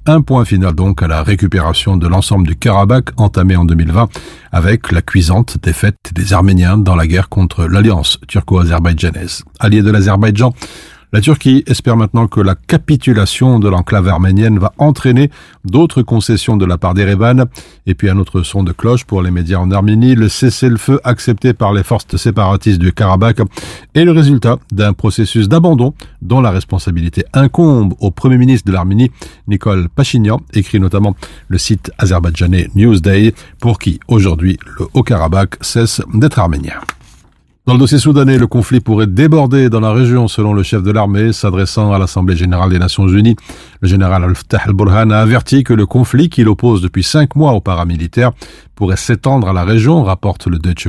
Un 0.05 0.21
point 0.21 0.45
final 0.45 0.75
donc 0.75 1.03
à 1.03 1.09
la 1.09 1.23
récupération 1.23 1.97
de 1.97 2.07
l'ensemble 2.07 2.49
du 2.49 2.57
Karabakh 2.57 3.13
entamé 3.17 3.57
en 3.57 3.65
2020, 3.65 4.11
avec 4.53 4.93
la 4.93 5.01
cuisante 5.01 5.57
défaite 5.63 6.11
des 6.13 6.35
Arméniens 6.35 6.77
dans 6.77 6.97
la 6.97 7.07
guerre 7.07 7.31
contre 7.31 7.65
l'alliance 7.65 8.19
turco-azerbaïdjanaise. 8.29 9.45
Allié 9.59 9.81
de 9.81 9.91
l'Azerbaïdjan, 9.91 10.53
la 11.13 11.21
Turquie 11.21 11.65
espère 11.67 11.97
maintenant 11.97 12.29
que 12.29 12.41
la 12.41 12.55
capitulation 12.55 13.59
de 13.59 13.69
l'enclave 13.69 14.09
arménienne 14.09 14.59
va 14.59 14.73
entraîner 14.79 15.31
d'autres 15.65 16.03
concessions 16.03 16.57
de 16.57 16.65
la 16.65 16.79
part 16.79 16.95
d'Erevan. 16.95 17.47
Et 17.87 17.95
puis 17.95 18.09
un 18.09 18.19
autre 18.19 18.43
son 18.43 18.63
de 18.63 18.73
cloche 18.73 19.05
pour 19.05 19.23
les 19.23 19.31
médias 19.31 19.59
en 19.59 19.71
Arménie, 19.71 20.15
le 20.15 20.29
cessez-le-feu 20.29 21.01
accepté 21.03 21.53
par 21.53 21.73
les 21.73 21.83
forces 21.83 22.17
séparatistes 22.17 22.79
du 22.79 22.93
Karabakh 22.93 23.41
est 23.95 24.05
le 24.05 24.13
résultat 24.13 24.59
d'un 24.71 24.93
processus 24.93 25.49
d'abandon 25.49 25.95
dont 26.23 26.41
la 26.41 26.51
responsabilité 26.51 27.25
incombe 27.33 27.95
au 27.99 28.11
Premier 28.11 28.39
ministre 28.39 28.69
de 28.69 28.73
l'Arménie, 28.73 29.11
Nicole 29.49 29.89
Pachinian, 29.89 30.41
écrit 30.53 30.79
notamment 30.79 31.17
le 31.49 31.59
site 31.59 31.91
azerbaïdjanais 31.99 32.71
Newsday, 32.75 33.35
pour 33.59 33.79
qui 33.79 33.99
aujourd'hui 34.09 34.59
le 34.79 34.87
Haut-Karabakh 34.95 35.57
cesse 35.61 36.03
d'être 36.15 36.39
arménien. 36.39 36.75
Dans 37.67 37.75
le 37.75 37.79
dossier 37.79 37.99
soudanais, 37.99 38.39
le 38.39 38.47
conflit 38.47 38.81
pourrait 38.81 39.07
déborder 39.07 39.69
dans 39.69 39.81
la 39.81 39.93
région 39.93 40.29
selon 40.29 40.55
le 40.55 40.63
chef 40.63 40.83
de 40.83 40.91
l'armée 40.91 41.35
s'adressant 41.35 41.93
à 41.93 41.99
l'Assemblée 41.99 42.35
générale 42.35 42.71
des 42.71 42.79
Nations 42.79 43.07
unies. 43.07 43.37
Le 43.81 43.89
général 43.89 44.25
Al-Fatah 44.25 44.63
al-Burhan 44.65 45.11
a 45.11 45.19
averti 45.19 45.63
que 45.63 45.75
le 45.75 45.85
conflit 45.85 46.31
qui 46.31 46.43
l'oppose 46.43 46.81
depuis 46.81 47.03
cinq 47.03 47.37
mois 47.37 47.53
aux 47.53 47.61
paramilitaires 47.61 48.33
pourrait 48.81 48.97
s'étendre 48.97 49.47
à 49.47 49.53
la 49.53 49.63
région, 49.63 50.03
rapporte 50.03 50.47
le 50.47 50.59
Deutsche. 50.59 50.89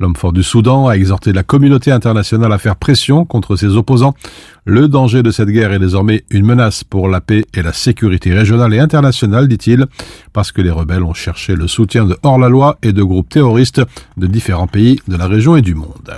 L'homme 0.00 0.16
fort 0.16 0.32
du 0.32 0.42
Soudan 0.42 0.88
a 0.88 0.94
exhorté 0.94 1.32
la 1.32 1.44
communauté 1.44 1.92
internationale 1.92 2.52
à 2.52 2.58
faire 2.58 2.74
pression 2.74 3.24
contre 3.24 3.54
ses 3.54 3.76
opposants. 3.76 4.16
Le 4.64 4.88
danger 4.88 5.22
de 5.22 5.30
cette 5.30 5.50
guerre 5.50 5.72
est 5.72 5.78
désormais 5.78 6.24
une 6.30 6.44
menace 6.44 6.82
pour 6.82 7.06
la 7.06 7.20
paix 7.20 7.44
et 7.54 7.62
la 7.62 7.72
sécurité 7.72 8.34
régionale 8.34 8.74
et 8.74 8.80
internationale, 8.80 9.46
dit-il, 9.46 9.86
parce 10.32 10.50
que 10.50 10.60
les 10.60 10.72
rebelles 10.72 11.04
ont 11.04 11.14
cherché 11.14 11.54
le 11.54 11.68
soutien 11.68 12.06
de 12.06 12.16
hors-la-loi 12.24 12.76
et 12.82 12.92
de 12.92 13.04
groupes 13.04 13.28
terroristes 13.28 13.82
de 14.16 14.26
différents 14.26 14.66
pays 14.66 14.98
de 15.06 15.16
la 15.16 15.28
région 15.28 15.54
et 15.54 15.62
du 15.62 15.76
monde. 15.76 16.10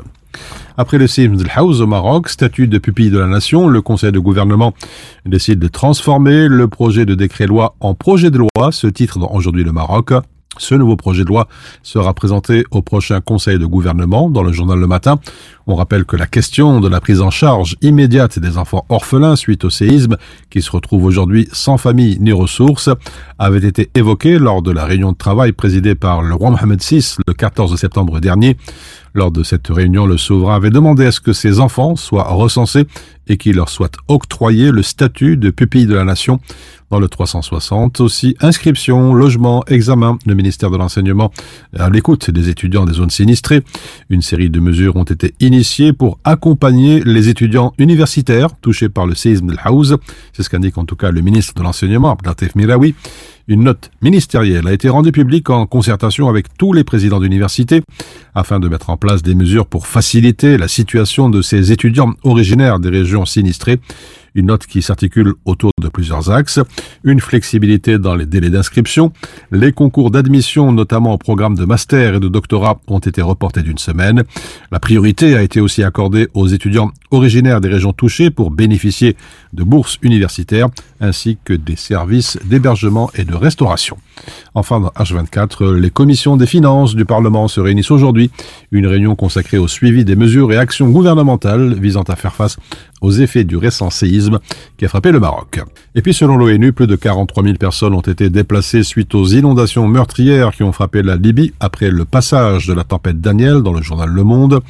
Après 0.79 0.97
le 0.97 1.07
séisme 1.07 1.37
House 1.55 1.83
au 1.83 1.87
Maroc, 1.87 2.31
statut 2.31 2.67
de 2.67 2.79
pupille 2.79 3.11
de 3.11 3.19
la 3.19 3.27
nation, 3.27 3.69
le 3.69 3.83
conseil 3.83 4.11
de 4.11 4.21
gouvernement 4.21 4.73
décide 5.27 5.59
de 5.59 5.69
transformer 5.69 6.49
le 6.49 6.67
projet 6.67 7.05
de 7.05 7.15
décret-loi 7.15 7.75
en 7.81 7.93
projet 7.93 8.31
de 8.31 8.39
loi, 8.39 8.73
ce 8.73 8.87
titre 8.87 9.19
dans 9.19 9.31
aujourd'hui 9.33 9.65
le 9.65 9.73
Maroc. 9.73 10.13
Ce 10.59 10.75
nouveau 10.75 10.97
projet 10.97 11.25
de 11.25 11.29
loi 11.29 11.49
sera 11.83 12.13
présenté 12.15 12.65
au 12.71 12.83
prochain 12.83 13.21
conseil 13.21 13.59
de 13.59 13.67
gouvernement 13.67 14.29
dans 14.29 14.43
le 14.43 14.53
journal 14.53 14.79
Le 14.79 14.87
Matin. 14.87 15.19
On 15.67 15.75
rappelle 15.75 16.05
que 16.05 16.17
la 16.17 16.27
question 16.27 16.81
de 16.81 16.89
la 16.89 17.01
prise 17.01 17.21
en 17.21 17.31
charge 17.31 17.77
immédiate 17.83 18.39
des 18.39 18.59
enfants 18.59 18.87
orphelins 18.89 19.37
suite 19.37 19.65
au 19.65 19.71
séisme, 19.71 20.17
qui 20.51 20.63
se 20.63 20.71
retrouvent 20.71 21.05
aujourd'hui 21.05 21.49
sans 21.53 21.79
famille 21.79 22.19
ni 22.21 22.33
ressources, 22.33 22.91
avait 23.39 23.67
été 23.67 23.91
évoquée 23.95 24.39
lors 24.39 24.63
de 24.63 24.71
la 24.71 24.85
réunion 24.85 25.13
de 25.13 25.17
travail 25.17 25.53
présidée 25.53 25.95
par 25.95 26.23
le 26.23 26.35
roi 26.35 26.51
Mohamed 26.51 26.83
VI 26.83 27.17
le 27.27 27.35
14 27.35 27.77
septembre 27.77 28.21
dernier. 28.21 28.57
Lors 29.19 29.33
de 29.33 29.43
cette 29.43 29.67
réunion, 29.67 30.07
le 30.07 30.17
souverain 30.17 30.55
avait 30.55 30.71
demandé 30.71 31.05
à 31.05 31.11
ce 31.11 31.21
que 31.21 31.33
ces 31.33 31.59
enfants 31.59 31.97
soient 31.97 32.29
recensés 32.29 32.87
et 33.27 33.37
qu'il 33.37 33.57
leur 33.57 33.69
soit 33.69 33.97
octroyé 34.07 34.71
le 34.71 34.85
statut 34.85 35.37
de 35.37 35.51
pupille 35.51 35.87
de 35.87 35.97
la 35.97 36.05
nation. 36.05 36.39
Dans 36.91 37.01
le 37.01 37.09
360, 37.09 38.01
aussi 38.01 38.37
inscription, 38.41 39.13
logement, 39.15 39.65
examen, 39.67 40.19
le 40.25 40.35
ministère 40.37 40.71
de 40.71 40.77
l'Enseignement 40.77 41.33
à 41.77 41.91
l'écoute 41.91 42.31
des 42.31 42.49
étudiants 42.49 42.85
des 42.85 42.93
zones 42.93 43.11
sinistrées. 43.11 43.65
Une 44.09 44.23
série 44.23 44.51
de 44.51 44.61
mesures 44.61 44.95
ont 44.95 45.03
été 45.03 45.35
initiées 45.41 45.93
pour 45.93 46.21
accompagner 46.23 47.03
les 47.05 47.29
étudiants 47.29 47.75
universitaires 47.77 48.51
touchés 48.63 48.89
par 48.89 49.05
le 49.05 49.17
séisme 49.17 49.49
de 49.49 49.57
Haouz. 49.65 49.97
C'est 50.33 50.45
ce 50.45 50.49
qu'indique 50.49 50.79
en 50.79 50.85
tout 50.85 50.97
cas 50.97 51.11
le 51.11 51.23
ministre 51.23 51.55
de 51.55 51.63
l'Enseignement, 51.65 52.13
Abdelatif 52.13 52.55
Miraoui. 52.55 52.95
Une 53.51 53.65
note 53.65 53.91
ministérielle 54.03 54.69
a 54.69 54.75
été 54.75 54.91
rendue 54.91 55.11
publique 55.11 55.49
en 55.49 55.65
concertation 55.65 56.29
avec 56.29 56.55
tous 56.59 56.75
les 56.75 56.85
présidents 56.85 57.19
d'université 57.19 57.81
afin 58.35 58.61
de 58.61 58.69
mettre 58.69 58.91
en 58.91 58.99
place 58.99 59.23
des 59.23 59.35
mesures 59.35 59.65
pour 59.65 59.87
faciliter 59.87 60.59
la 60.59 60.69
situation 60.69 61.31
de 61.31 61.41
ces 61.41 61.73
étudiants 61.73 62.13
originaires 62.25 62.79
des 62.79 62.91
régions 62.91 63.25
sinistrées. 63.25 63.81
Une 64.39 64.47
note 64.47 64.67
qui 64.67 64.83
s'articule 64.83 65.35
autour 65.47 65.73
de 65.83 65.89
plusieurs 65.89 66.31
axes. 66.31 66.61
Une 67.03 67.19
flexibilité 67.19 67.99
dans 67.99 68.15
les 68.15 68.25
délais 68.25 68.51
d'inscription. 68.51 69.13
Les 69.51 69.73
concours 69.73 70.13
d'admission, 70.13 70.71
notamment 70.71 71.15
au 71.15 71.19
programme 71.19 71.57
de 71.57 71.65
master 71.65 72.15
et 72.15 72.21
de 72.21 72.29
doctorat, 72.29 72.81
ont 72.87 73.01
été 73.01 73.21
reportés 73.21 73.63
d'une 73.63 73.79
semaine. 73.79 74.23
La 74.71 74.79
priorité 74.79 75.35
a 75.35 75.43
été 75.43 75.61
aussi 75.61 75.83
accordée 75.83 76.29
aux 76.35 76.47
étudiants 76.47 76.93
originaires 77.11 77.61
des 77.61 77.69
régions 77.69 77.93
touchées 77.93 78.31
pour 78.31 78.53
bénéficier 78.53 79.17
de 79.55 79.65
bourses 79.65 79.99
universitaires 80.03 80.69
ainsi 81.01 81.39
que 81.45 81.53
des 81.53 81.77
services 81.77 82.39
d'hébergement 82.45 83.11
et 83.15 83.25
de 83.25 83.35
restauration. 83.35 83.97
Enfin, 84.55 84.81
dans 84.81 84.89
H24, 84.89 85.73
les 85.75 85.91
commissions 85.91 86.37
des 86.37 86.47
finances 86.47 86.95
du 86.95 87.05
Parlement 87.05 87.49
se 87.49 87.61
réunissent 87.61 87.91
aujourd'hui. 87.91 88.31
Une 88.71 88.87
réunion 88.87 89.15
consacrée 89.15 89.59
au 89.59 89.69
suivi 89.69 90.05
des 90.05 90.17
mesures 90.17 90.53
et 90.53 90.57
actions 90.57 90.89
gouvernementales 90.91 91.75
visant 91.75 92.03
à 92.03 92.17
faire 92.17 92.35
face 92.35 92.57
aux 93.01 93.13
effets 93.13 93.45
du 93.45 93.57
récent 93.57 93.91
séisme 93.91 94.39
qui 94.77 94.85
a 94.85 94.89
frappé 94.89 95.13
le 95.13 95.21
Maroc. 95.21 95.61
Et 95.95 96.03
puis 96.03 96.15
selon 96.15 96.37
l'ONU, 96.37 96.73
plus 96.73 96.87
de 96.87 96.97
43 96.97 97.43
000 97.45 97.57
personnes 97.57 97.95
ont 97.95 98.01
été 98.01 98.31
déplacées 98.31 98.83
suite 98.83 99.15
aux 99.15 99.27
inondations 99.27 99.87
meurtrières 99.89 100.53
qui 100.53 100.63
ont 100.63 100.73
frappé 100.73 101.03
la 101.03 101.17
Libye 101.17 101.53
après 101.61 101.91
le 101.91 102.05
passage 102.05 102.67
de 102.67 102.73
la 102.73 102.85
tempête 102.85 103.21
Daniel 103.21 103.63
dans 103.63 103.73
le 103.73 103.83
journal 103.83 104.11
Le 104.11 104.25
Monde. 104.25 104.61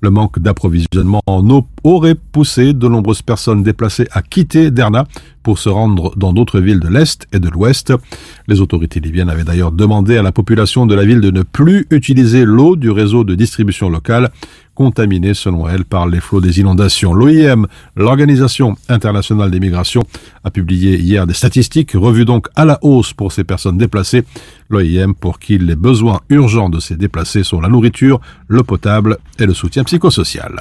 Le 0.00 0.10
manque 0.10 0.38
d'approvisionnement 0.38 1.20
en 1.26 1.50
eau 1.50 1.66
aurait 1.82 2.14
poussé 2.14 2.72
de 2.72 2.86
nombreuses 2.86 3.22
personnes 3.22 3.64
déplacées 3.64 4.06
à 4.12 4.22
quitter 4.22 4.70
Derna 4.70 5.08
pour 5.42 5.58
se 5.58 5.68
rendre 5.68 6.16
dans 6.16 6.32
d'autres 6.32 6.60
villes 6.60 6.78
de 6.78 6.86
l'Est 6.86 7.26
et 7.32 7.40
de 7.40 7.48
l'Ouest. 7.48 7.92
Les 8.46 8.60
autorités 8.60 9.00
libyennes 9.00 9.28
avaient 9.28 9.42
d'ailleurs 9.42 9.72
demandé 9.72 10.16
à 10.16 10.22
la 10.22 10.30
population 10.30 10.86
de 10.86 10.94
la 10.94 11.04
ville 11.04 11.20
de 11.20 11.32
ne 11.32 11.42
plus 11.42 11.86
utiliser 11.90 12.44
l'eau 12.44 12.76
du 12.76 12.90
réseau 12.90 13.24
de 13.24 13.34
distribution 13.34 13.88
locale 13.88 14.30
contaminée 14.78 15.34
selon 15.34 15.68
elle 15.68 15.84
par 15.84 16.06
les 16.06 16.20
flots 16.20 16.40
des 16.40 16.60
inondations. 16.60 17.12
L'OIM, 17.12 17.66
l'Organisation 17.96 18.76
internationale 18.88 19.50
des 19.50 19.58
migrations, 19.58 20.04
a 20.44 20.52
publié 20.52 20.96
hier 21.00 21.26
des 21.26 21.34
statistiques 21.34 21.94
revues 21.94 22.24
donc 22.24 22.46
à 22.54 22.64
la 22.64 22.78
hausse 22.82 23.12
pour 23.12 23.32
ces 23.32 23.42
personnes 23.42 23.76
déplacées. 23.76 24.22
L'OIM 24.70 25.14
pour 25.14 25.40
qui 25.40 25.58
les 25.58 25.74
besoins 25.74 26.20
urgents 26.28 26.68
de 26.68 26.78
ces 26.78 26.94
déplacés 26.94 27.42
sont 27.42 27.60
la 27.60 27.68
nourriture, 27.68 28.20
l'eau 28.46 28.62
potable 28.62 29.18
et 29.40 29.46
le 29.46 29.54
soutien 29.54 29.82
psychosocial. 29.82 30.52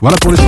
Voilà 0.00 0.16
pour 0.18 0.30
les 0.30 0.38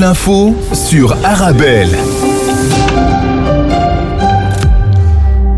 l'info 0.00 0.56
sur 0.72 1.12
Arabelle. 1.26 1.90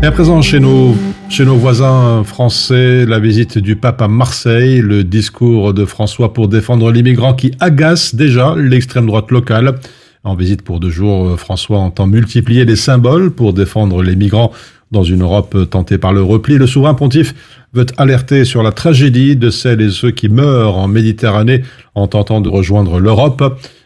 Et 0.01 0.05
à 0.05 0.11
présent, 0.11 0.41
chez 0.41 0.59
nos, 0.59 0.95
chez 1.29 1.45
nos 1.45 1.55
voisins 1.55 2.25
français, 2.25 3.05
la 3.05 3.19
visite 3.19 3.57
du 3.57 3.77
pape 3.77 4.01
à 4.01 4.09
Marseille, 4.09 4.81
le 4.81 5.05
discours 5.05 5.73
de 5.73 5.85
François 5.85 6.33
pour 6.33 6.49
défendre 6.49 6.91
l'immigrant 6.91 7.33
qui 7.33 7.53
agace 7.61 8.15
déjà 8.15 8.53
l'extrême 8.57 9.05
droite 9.05 9.31
locale. 9.31 9.75
En 10.25 10.35
visite 10.35 10.61
pour 10.61 10.81
deux 10.81 10.89
jours, 10.89 11.39
François 11.39 11.79
entend 11.79 12.07
multiplier 12.07 12.65
les 12.65 12.75
symboles 12.75 13.31
pour 13.31 13.53
défendre 13.53 14.03
les 14.03 14.17
migrants 14.17 14.51
Dans 14.91 15.03
une 15.03 15.21
Europe 15.21 15.69
tentée 15.69 15.97
par 15.97 16.11
le 16.11 16.21
repli, 16.21 16.57
le 16.57 16.67
souverain 16.67 16.95
pontife 16.95 17.33
veut 17.73 17.85
alerter 17.97 18.43
sur 18.43 18.61
la 18.61 18.73
tragédie 18.73 19.37
de 19.37 19.49
celles 19.49 19.81
et 19.81 19.89
ceux 19.89 20.11
qui 20.11 20.27
meurent 20.27 20.77
en 20.77 20.89
Méditerranée 20.89 21.63
en 21.95 22.07
tentant 22.07 22.41
de 22.41 22.49
rejoindre 22.49 22.99
l'Europe. 22.99 23.41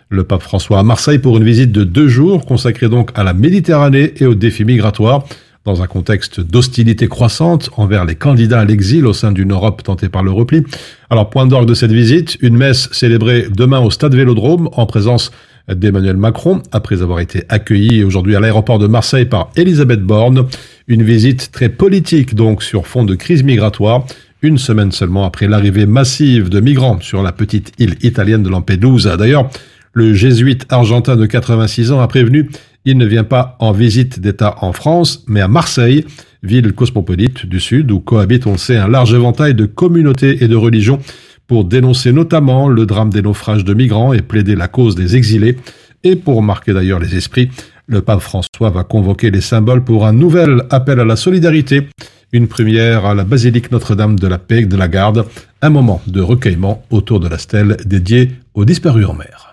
Le 0.10 0.24
pape 0.24 0.42
François 0.42 0.80
à 0.80 0.84
Marseille 0.84 1.20
pour 1.20 1.36
une 1.36 1.44
visite 1.44 1.74
de 1.74 1.84
deux 1.84 2.08
jours 2.08 2.46
consacrée 2.46 2.88
donc 2.88 3.12
à 3.16 3.26
la 3.26 3.34
Méditerranée 3.34 4.14
et 4.18 4.26
aux 4.26 4.36
défis 4.36 4.64
migratoires 4.64 5.26
dans 5.66 5.82
un 5.82 5.88
contexte 5.88 6.40
d'hostilité 6.40 7.10
croissante 7.10 7.70
envers 7.76 8.06
les 8.06 8.16
candidats 8.16 8.62
à 8.62 8.66
l'exil 8.66 9.06
au 9.06 9.12
sein 9.12 9.34
d'une 9.34 9.52
Europe 9.52 9.84
tentée 9.84 10.08
par 10.08 10.24
le 10.24 10.32
repli. 10.32 10.64
Alors, 11.10 11.30
point 11.30 11.46
d'orgue 11.46 11.68
de 11.68 11.74
cette 11.74 11.92
visite, 11.92 12.38
une 12.40 12.56
messe 12.56 12.88
célébrée 12.94 13.48
demain 13.54 13.82
au 13.82 13.92
Stade 13.92 14.16
Vélodrome 14.16 14.70
en 14.72 14.86
présence 14.86 15.30
d'Emmanuel 15.68 16.16
Macron, 16.16 16.62
après 16.72 17.02
avoir 17.02 17.20
été 17.20 17.44
accueilli 17.50 18.06
aujourd'hui 18.06 18.38
à 18.38 18.40
l'aéroport 18.40 18.80
de 18.80 18.88
Marseille 18.88 19.26
par 19.26 19.50
Elisabeth 19.58 20.02
Borne. 20.02 20.46
Une 20.88 21.04
visite 21.04 21.52
très 21.52 21.68
politique 21.68 22.34
donc 22.34 22.64
sur 22.64 22.88
fond 22.88 23.04
de 23.04 23.16
crise 23.16 23.44
migratoire, 23.44 24.06
une 24.42 24.58
semaine 24.58 24.94
seulement 24.94 25.26
après 25.26 25.50
l'arrivée 25.50 25.86
massive 25.86 26.48
de 26.48 26.62
migrants 26.62 27.02
sur 27.02 27.22
la 27.24 27.34
petite 27.34 27.74
île 27.78 27.96
italienne 28.04 28.44
de 28.44 28.50
Lampedusa. 28.50 29.18
D'ailleurs, 29.18 29.50
le 29.98 30.14
jésuite 30.14 30.68
argentin 30.70 31.16
de 31.16 31.26
86 31.26 31.92
ans 31.92 32.02
a 32.02 32.08
prévenu 32.08 32.52
il 32.86 33.00
ne 33.00 33.06
vient 33.06 33.24
pas 33.24 33.58
en 33.60 33.72
visite 33.72 34.20
d'État 34.20 34.56
en 34.62 34.72
France, 34.72 35.26
mais 35.28 35.42
à 35.42 35.48
Marseille, 35.48 36.06
ville 36.44 36.72
cosmopolite 36.72 37.48
du 37.48 37.60
Sud 37.60 37.92
où 37.92 38.00
cohabite, 38.00 38.46
on 38.46 38.52
le 38.52 38.58
sait, 38.60 38.78
un 38.78 38.88
large 38.88 39.14
éventail 39.14 39.56
de 39.56 39.66
communautés 39.66 40.44
et 40.44 40.48
de 40.48 40.56
religions 40.56 41.00
pour 41.48 41.66
dénoncer 41.66 42.14
notamment 42.14 42.70
le 42.70 42.86
drame 42.86 43.10
des 43.10 43.24
naufrages 43.24 43.66
de 43.66 43.74
migrants 43.74 44.14
et 44.14 44.22
plaider 44.22 44.56
la 44.56 44.68
cause 44.68 44.94
des 44.94 45.16
exilés. 45.16 45.58
Et 46.04 46.16
pour 46.16 46.44
marquer 46.44 46.74
d'ailleurs 46.74 47.00
les 47.00 47.18
esprits, 47.18 47.50
le 47.88 48.02
pape 48.02 48.22
François 48.22 48.70
va 48.70 48.84
convoquer 48.84 49.32
les 49.32 49.42
symboles 49.42 49.84
pour 49.84 50.06
un 50.06 50.14
nouvel 50.14 50.62
appel 50.70 51.00
à 51.00 51.06
la 51.06 51.16
solidarité, 51.16 51.88
une 52.32 52.48
première 52.48 53.06
à 53.06 53.16
la 53.16 53.24
basilique 53.24 53.72
Notre-Dame 53.72 54.20
de 54.20 54.28
la 54.28 54.38
Paix 54.38 54.66
de 54.66 54.78
la 54.78 54.88
Garde, 54.88 55.26
un 55.64 55.70
moment 55.72 56.02
de 56.06 56.22
recueillement 56.22 56.84
autour 56.92 57.20
de 57.20 57.28
la 57.28 57.40
stèle 57.40 57.78
dédiée 57.84 58.32
aux 58.54 58.64
disparus 58.64 59.08
en 59.08 59.16
mer. 59.16 59.47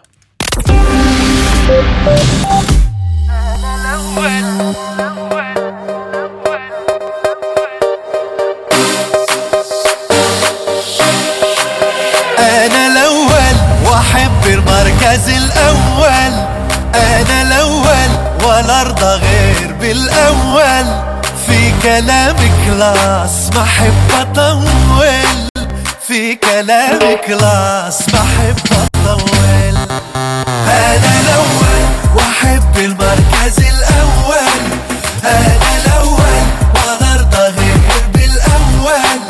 أنا 12.38 12.86
الأول 12.86 13.57
وأحب 13.86 14.46
المركز 14.46 15.28
الأول. 15.28 16.32
أنا 16.94 17.42
الأول 17.42 18.11
ولا 18.44 18.80
أرضى 18.80 19.07
غير 19.07 19.72
بالأول. 19.80 20.84
في 21.46 21.72
كلام 21.82 22.36
كلاس 22.66 23.50
بحب 23.50 24.11
أطول 24.20 25.48
في 26.09 26.34
كلام 26.34 26.98
كلاس 27.26 28.02
بحب 28.02 28.59
أطول 29.07 29.76
أنا 30.68 31.20
الأول 31.20 31.74
واحب 32.14 32.76
المركز 32.78 33.58
الأول 33.58 34.48
أنا 35.24 35.56
الأول 35.84 36.42
ارضى 37.02 37.36
غير 37.60 37.78
بالأول. 38.14 39.20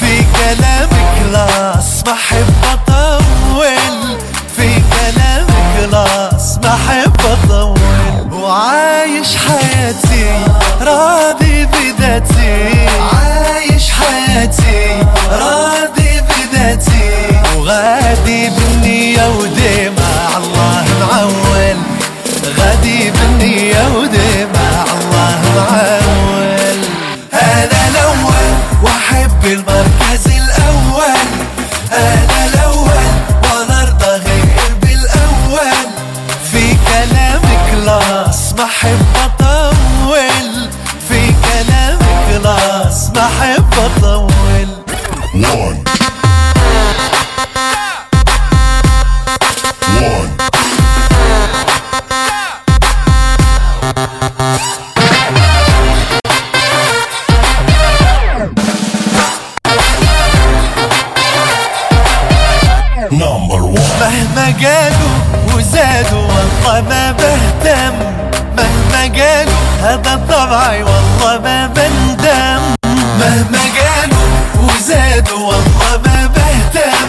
في 0.00 0.22
كلامي 0.36 1.02
كلاس 1.18 2.02
ما 2.06 2.12
احب 2.12 2.54
اطول 2.72 4.18
في 4.56 4.74
كلامي 4.74 5.62
كلاس 5.76 6.58
ما 6.64 6.74
احب 6.74 7.16
اطول 7.24 8.32
وعايش 8.32 9.36
حياتي 9.36 10.26
راضي 10.80 11.66
بذاتي 11.66 12.86
عايش 13.12 13.90
حياتي 13.90 15.02
راضي 15.30 16.20
بذاتي. 16.20 17.10
وغادي 17.56 18.50
بالنية 18.50 19.28
وديما 19.28 19.59
مهما 64.00 64.46
قالوا 64.62 65.16
وزادوا 65.54 66.22
والله 66.22 66.80
ما 66.88 67.12
بهتم. 67.12 67.94
مهما 68.56 69.02
قالوا 69.02 69.62
هذا 69.82 70.20
طبعي 70.28 70.82
والله 70.82 71.38
ما 71.38 71.66
بندم. 71.66 72.60
مهما 73.20 73.62
قالوا 73.78 74.28
وزادوا 74.62 75.38
والله 75.38 76.00
ما 76.04 76.30
بهتم. 76.34 77.08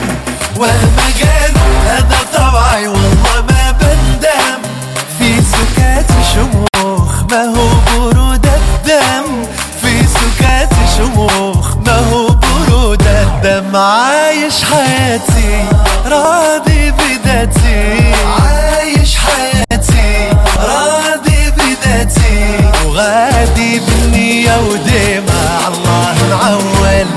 الدم 13.72 13.80
عايش 13.80 14.63
حياتي 14.63 15.65
راضي 16.05 16.91
بذاتي. 16.91 18.13
عايش 18.26 19.15
حياتي 19.17 20.30
راضي 20.59 21.51
بذاتي. 21.57 22.69
وغادي 22.86 23.80
بالنية 23.80 24.57
وديما 24.59 25.59
الله 25.67 26.15
معول 26.32 27.07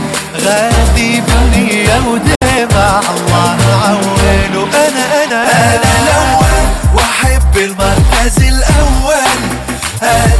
غادي 0.44 1.20
بالنية 1.20 1.96
وديما 2.08 3.00
الله 3.00 3.56
معول 3.68 4.56
وأنا 4.56 5.24
أنا 5.24 5.42
أنا 5.42 5.90
الأول 6.02 6.64
وأحب 6.94 7.56
المركز 7.56 8.38
الأول. 8.38 9.40
أنا 10.02 10.33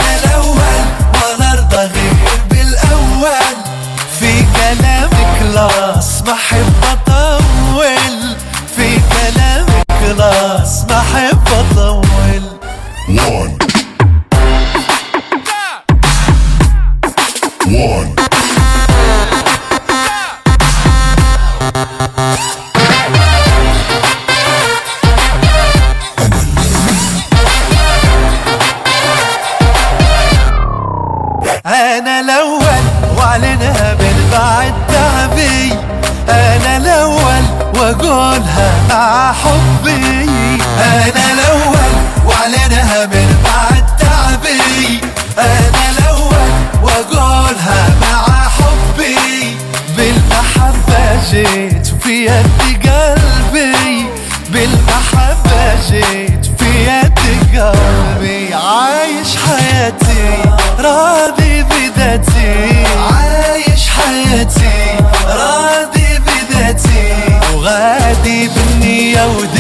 في 52.25 52.31
يد 52.31 52.89
قلبي 52.89 54.07
بالمحبة 54.49 55.75
جيت 55.91 56.47
في 56.59 56.71
يد 56.89 57.19
قلبي. 57.53 58.55
عايش 58.55 59.37
حياتي 59.37 60.43
راضي 60.79 61.63
بذاتي. 61.63 62.85
عايش 63.13 63.89
حياتي 63.89 64.99
راضي 65.27 66.19
بذاتي. 66.27 67.41
وغادي 67.55 68.49
بالنية 68.49 69.27
وديما 69.27 69.54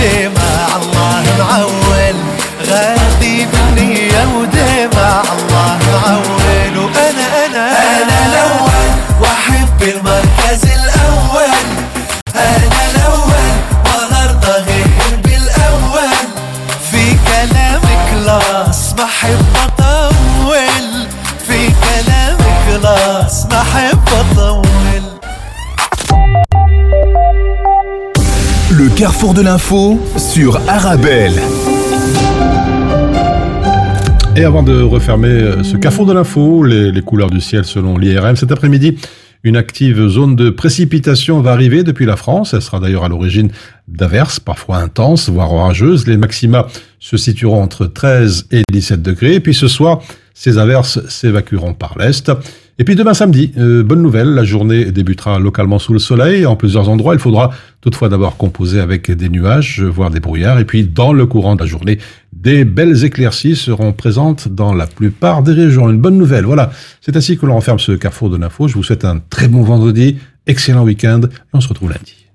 carrefour 28.96 29.34
de 29.34 29.42
l'info 29.42 29.98
sur 30.16 30.56
Arabelle. 30.68 31.34
Et 34.36 34.44
avant 34.44 34.62
de 34.62 34.80
refermer 34.82 35.28
euh, 35.28 35.62
ce 35.64 35.76
carrefour 35.76 36.06
de 36.06 36.12
l'info, 36.12 36.62
les, 36.62 37.02
couleurs 37.02 37.30
du 37.30 37.40
ciel 37.40 37.64
selon 37.64 37.98
l'IRM, 37.98 38.36
cet 38.36 38.52
après-midi, 38.52 38.96
une 39.42 39.56
active 39.56 40.06
zone 40.06 40.36
de 40.36 40.48
précipitation 40.50 41.40
va 41.40 41.50
arriver 41.52 41.82
depuis 41.82 42.06
la 42.06 42.16
France. 42.16 42.54
Elle 42.54 42.62
sera 42.62 42.78
d'ailleurs 42.78 43.04
à 43.04 43.08
l'origine 43.08 43.50
d'averses, 43.88 44.38
parfois 44.38 44.78
intenses, 44.78 45.28
voire 45.28 45.52
orageuses. 45.52 46.06
Les 46.06 46.16
maxima 46.16 46.66
se 47.00 47.16
situeront 47.16 47.62
entre 47.62 47.86
13 47.86 48.46
et 48.52 48.62
17 48.70 49.02
degrés. 49.02 49.34
Et 49.34 49.40
puis 49.40 49.54
ce 49.54 49.66
soir, 49.66 50.02
ces 50.34 50.56
averses 50.56 51.04
s'évacueront 51.08 51.74
par 51.74 51.96
l'est. 51.98 52.30
Et 52.76 52.82
puis 52.82 52.96
demain 52.96 53.14
samedi, 53.14 53.52
euh, 53.56 53.84
bonne 53.84 54.02
nouvelle, 54.02 54.30
la 54.34 54.42
journée 54.42 54.86
débutera 54.86 55.38
localement 55.38 55.78
sous 55.78 55.92
le 55.92 56.00
soleil. 56.00 56.44
En 56.44 56.56
plusieurs 56.56 56.88
endroits, 56.88 57.14
il 57.14 57.20
faudra 57.20 57.52
toutefois 57.80 58.08
d'abord 58.08 58.36
composer 58.36 58.80
avec 58.80 59.12
des 59.12 59.28
nuages, 59.28 59.80
voire 59.80 60.10
des 60.10 60.18
brouillards. 60.18 60.58
Et 60.58 60.64
puis 60.64 60.82
dans 60.82 61.12
le 61.12 61.24
courant 61.24 61.54
de 61.54 61.60
la 61.60 61.66
journée, 61.66 61.98
des 62.32 62.64
belles 62.64 63.04
éclaircies 63.04 63.54
seront 63.54 63.92
présentes 63.92 64.48
dans 64.48 64.74
la 64.74 64.88
plupart 64.88 65.44
des 65.44 65.52
régions. 65.52 65.88
Une 65.88 66.00
bonne 66.00 66.18
nouvelle, 66.18 66.46
voilà. 66.46 66.72
C'est 67.00 67.16
ainsi 67.16 67.38
que 67.38 67.46
l'on 67.46 67.54
referme 67.54 67.78
ce 67.78 67.92
carrefour 67.92 68.28
de 68.28 68.36
l'info. 68.36 68.66
Je 68.66 68.74
vous 68.74 68.82
souhaite 68.82 69.04
un 69.04 69.20
très 69.30 69.46
bon 69.46 69.62
vendredi, 69.62 70.16
excellent 70.48 70.82
week-end, 70.82 71.20
et 71.22 71.28
on 71.52 71.60
se 71.60 71.68
retrouve 71.68 71.90
lundi. 71.90 72.26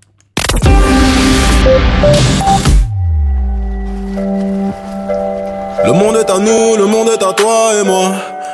Le 5.84 5.92
monde 5.92 6.16
est 6.16 6.30
à 6.30 6.38
nous, 6.38 6.76
le 6.78 6.86
monde 6.86 7.08
est 7.08 7.22
à 7.22 7.32
toi 7.34 7.72
et 7.78 7.86
moi. 7.86 8.39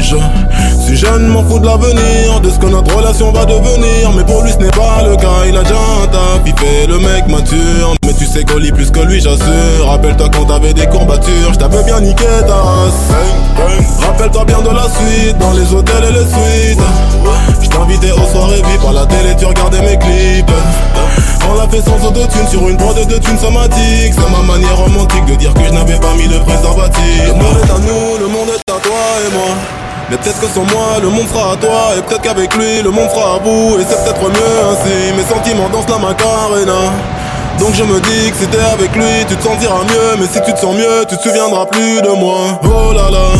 Je 0.00 0.84
suis 0.84 0.96
jeune, 0.96 1.26
m'en 1.28 1.42
fous 1.44 1.58
de 1.58 1.66
l'avenir, 1.66 2.40
de 2.40 2.50
ce 2.50 2.58
que 2.58 2.66
notre 2.66 2.96
relation 2.96 3.32
va 3.32 3.44
devenir. 3.44 4.12
Mais 4.16 4.24
pour 4.24 4.42
lui, 4.42 4.52
ce 4.52 4.58
n'est 4.58 4.70
pas 4.70 5.02
le 5.02 5.16
cas, 5.16 5.44
il 5.46 5.56
a 5.56 5.62
déjà 5.62 5.74
un 5.74 6.06
taf, 6.06 6.88
le 6.88 6.98
mec 6.98 7.26
mature. 7.28 7.94
Mais 8.06 8.14
tu 8.14 8.26
sais 8.26 8.44
qu'on 8.44 8.58
lit 8.58 8.72
plus 8.72 8.90
que 8.90 9.00
lui, 9.00 9.20
j'assure. 9.20 9.86
Rappelle-toi 9.86 10.28
quand 10.32 10.46
t'avais 10.46 10.72
des 10.72 10.86
courbatures, 10.86 11.52
je 11.52 11.58
t'avais 11.58 11.82
bien 11.82 12.00
niqué 12.00 12.24
ta 12.46 12.54
race. 12.54 13.10
Rappelle-toi 14.00 14.44
bien 14.44 14.62
de 14.62 14.70
la 14.70 14.84
suite, 14.84 15.38
dans 15.38 15.52
les 15.52 15.74
hôtels 15.74 16.04
et 16.08 16.12
les 16.12 16.26
suites. 16.26 16.80
Je 17.60 17.68
t'invitais 17.68 18.12
aux 18.12 18.26
soirées 18.32 18.62
VIP 18.62 18.88
à 18.88 18.92
la 18.92 19.06
télé, 19.06 19.34
tu 19.36 19.46
regardais 19.46 19.80
mes 19.80 19.98
clips. 19.98 20.50
On 21.50 21.54
l'a 21.54 21.68
fait 21.68 21.82
sans 21.82 22.06
autotune 22.06 22.46
sur 22.48 22.68
une 22.68 22.76
prod 22.76 22.96
de 22.96 23.18
thunes 23.18 23.38
somatiques. 23.38 24.14
C'est 24.14 24.30
ma 24.30 24.42
manière 24.52 24.76
romantique 24.76 25.24
de 25.26 25.34
dire 25.34 25.52
que 25.54 25.64
je 25.64 25.72
n'avais 25.72 25.98
pas 25.98 26.14
mis 26.14 26.28
de 26.28 26.38
préservatif. 26.38 27.26
Le 27.26 27.32
monde 27.32 27.58
est 27.62 27.70
à 27.70 27.78
nous, 27.78 28.18
le 28.20 28.28
monde 28.28 28.48
est 28.48 28.72
à 28.72 28.78
toi 28.80 28.92
et 29.26 29.32
moi. 29.34 29.87
Mais 30.10 30.16
peut-être 30.16 30.40
que 30.40 30.46
sans 30.46 30.64
moi, 30.64 30.98
le 31.02 31.08
monde 31.08 31.28
sera 31.28 31.52
à 31.52 31.56
toi. 31.56 31.92
Et 31.96 32.00
peut-être 32.00 32.22
qu'avec 32.22 32.54
lui, 32.54 32.80
le 32.82 32.90
monde 32.90 33.10
sera 33.10 33.34
à 33.36 33.38
bout. 33.38 33.78
Et 33.78 33.84
c'est 33.86 34.02
peut-être 34.04 34.22
mieux 34.22 34.58
ainsi. 34.70 35.12
Mes 35.14 35.24
sentiments 35.24 35.68
dansent 35.68 35.88
la 35.88 35.98
macarena. 35.98 36.92
Donc 37.58 37.74
je 37.74 37.82
me 37.82 38.00
dis 38.00 38.30
que 38.30 38.36
si 38.38 38.46
t'es 38.46 38.58
avec 38.72 38.94
lui, 38.96 39.26
tu 39.28 39.36
te 39.36 39.42
sentiras 39.42 39.82
mieux. 39.84 40.16
Mais 40.18 40.26
si 40.26 40.40
tu 40.40 40.52
te 40.54 40.58
sens 40.58 40.74
mieux, 40.74 41.04
tu 41.08 41.16
te 41.18 41.22
souviendras 41.22 41.66
plus 41.66 42.00
de 42.00 42.08
moi. 42.08 42.58
Oh 42.64 42.92
là 42.94 43.10
là. 43.10 43.32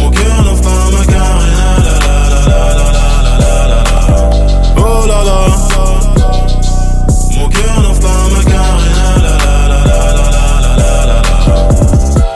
Mon 0.00 0.10
cœur 0.10 0.42
danse 0.44 0.64
la 0.64 0.90
macarena. 0.98 1.76
La 1.86 1.94
la 2.08 2.46
la 2.48 3.38
la 3.38 3.54
la. 3.68 3.84
Oh 4.78 5.06
là 5.06 5.22
là. 5.22 5.38
Mon 7.36 7.48
cœur 7.48 7.76
danse 7.84 8.00
la 8.02 8.14
macarena. 8.34 9.06
La 10.76 11.06
la. 11.06 11.22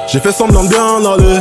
J'ai 0.07 0.21
fait 0.21 0.33
semblant 0.33 0.63
de 0.63 0.69
bien 0.69 1.05
aller. 1.13 1.41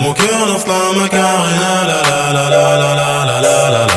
ouais. 0.00 0.06
Mon 0.06 0.12
cœur 0.14 0.46
danse 0.46 0.66
la 0.66 1.00
macarena 1.00 1.84
La 1.86 2.02
la 2.08 2.32
la 2.32 2.76
la 2.78 3.40
la 3.40 3.70
la 3.70 3.89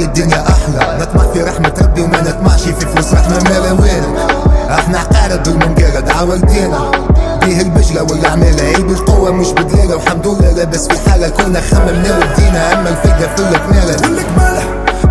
تولي 0.00 0.04
الدنيا 0.04 0.44
أحلى. 0.48 0.98
نطمع 1.00 1.32
في 1.32 1.42
رحمة 1.42 1.72
ربي 1.82 2.02
وما 2.02 2.20
نطمعش 2.20 2.62
في 2.62 2.86
فلوس. 2.86 3.14
رحمة 3.14 3.38
مالا 3.44 3.72
وينك؟ 3.72 4.30
إحنا 4.70 4.98
عقارب 4.98 5.42
بالمنقرد 5.42 6.10
عاولتينا 6.10 6.90
بيه 7.44 7.60
البجلة 7.60 8.02
والعمالة 8.02 8.62
عيب 8.62 8.86
بالقوة 8.86 9.30
مش 9.32 9.48
بدلالة 9.52 9.96
والحمد 9.96 10.26
لله 10.26 10.52
لابس 10.52 10.88
في 10.88 11.10
حالة 11.10 11.28
كنا 11.28 11.60
خممنا 11.60 12.16
ودينا. 12.18 12.72
أما 12.72 12.88
الفايدة 12.88 13.34
في 13.36 13.42
الكمالة 13.42 13.92
والكمالة 14.02 14.62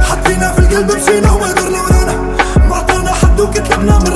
حطينا 0.02 0.52
في 0.52 0.60
القلب 0.60 0.92
مشينا 0.92 1.32
وما 1.32 1.52
درنا 1.52 1.82
ورانا 1.82 2.16
ما 2.70 2.76
عطانا 2.76 3.12
حد 3.14 3.40
وكتبنا 3.40 3.98
من 4.00 4.08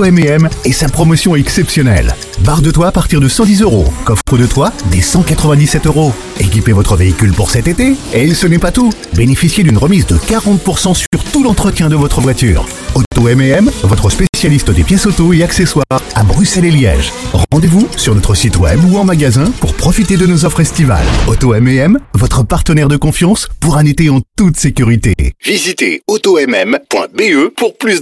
Auto 0.00 0.08
M&M 0.08 0.48
et 0.64 0.72
sa 0.72 0.88
promotion 0.88 1.36
exceptionnelle. 1.36 2.14
Barre 2.42 2.62
de 2.62 2.70
toit 2.70 2.86
à 2.86 2.92
partir 2.92 3.20
de 3.20 3.28
110 3.28 3.60
euros. 3.60 3.84
Coffre 4.06 4.38
de 4.38 4.46
toit 4.46 4.72
des 4.90 5.02
197 5.02 5.86
euros. 5.86 6.14
Équipez 6.38 6.72
votre 6.72 6.96
véhicule 6.96 7.34
pour 7.34 7.50
cet 7.50 7.68
été. 7.68 7.92
Et 8.14 8.32
ce 8.32 8.46
n'est 8.46 8.58
pas 8.58 8.72
tout. 8.72 8.90
Bénéficiez 9.14 9.62
d'une 9.62 9.76
remise 9.76 10.06
de 10.06 10.16
40% 10.16 10.94
sur 10.94 11.24
tout 11.34 11.42
l'entretien 11.42 11.90
de 11.90 11.96
votre 11.96 12.22
voiture. 12.22 12.66
Auto 12.94 13.28
M&M, 13.28 13.70
votre 13.82 14.08
spécialiste 14.08 14.70
des 14.70 14.84
pièces 14.84 15.04
auto 15.04 15.34
et 15.34 15.42
accessoires 15.42 15.84
à 16.14 16.22
Bruxelles 16.22 16.64
et 16.64 16.70
Liège. 16.70 17.12
Rendez-vous 17.50 17.86
sur 17.96 18.14
notre 18.14 18.34
site 18.34 18.56
web 18.56 18.80
ou 18.90 18.96
en 18.96 19.04
magasin 19.04 19.52
pour 19.60 19.74
profiter 19.74 20.16
de 20.16 20.26
nos 20.26 20.46
offres 20.46 20.60
estivales. 20.60 21.06
Auto 21.28 21.52
M&M, 21.52 21.98
votre 22.14 22.42
partenaire 22.42 22.88
de 22.88 22.96
confiance 22.96 23.48
pour 23.60 23.76
un 23.76 23.84
été 23.84 24.08
en 24.08 24.22
toute 24.38 24.56
sécurité. 24.56 25.12
Visitez 25.44 26.00
automm.be 26.08 27.50
pour 27.54 27.76
plus 27.76 27.92
d'infos. 27.92 27.98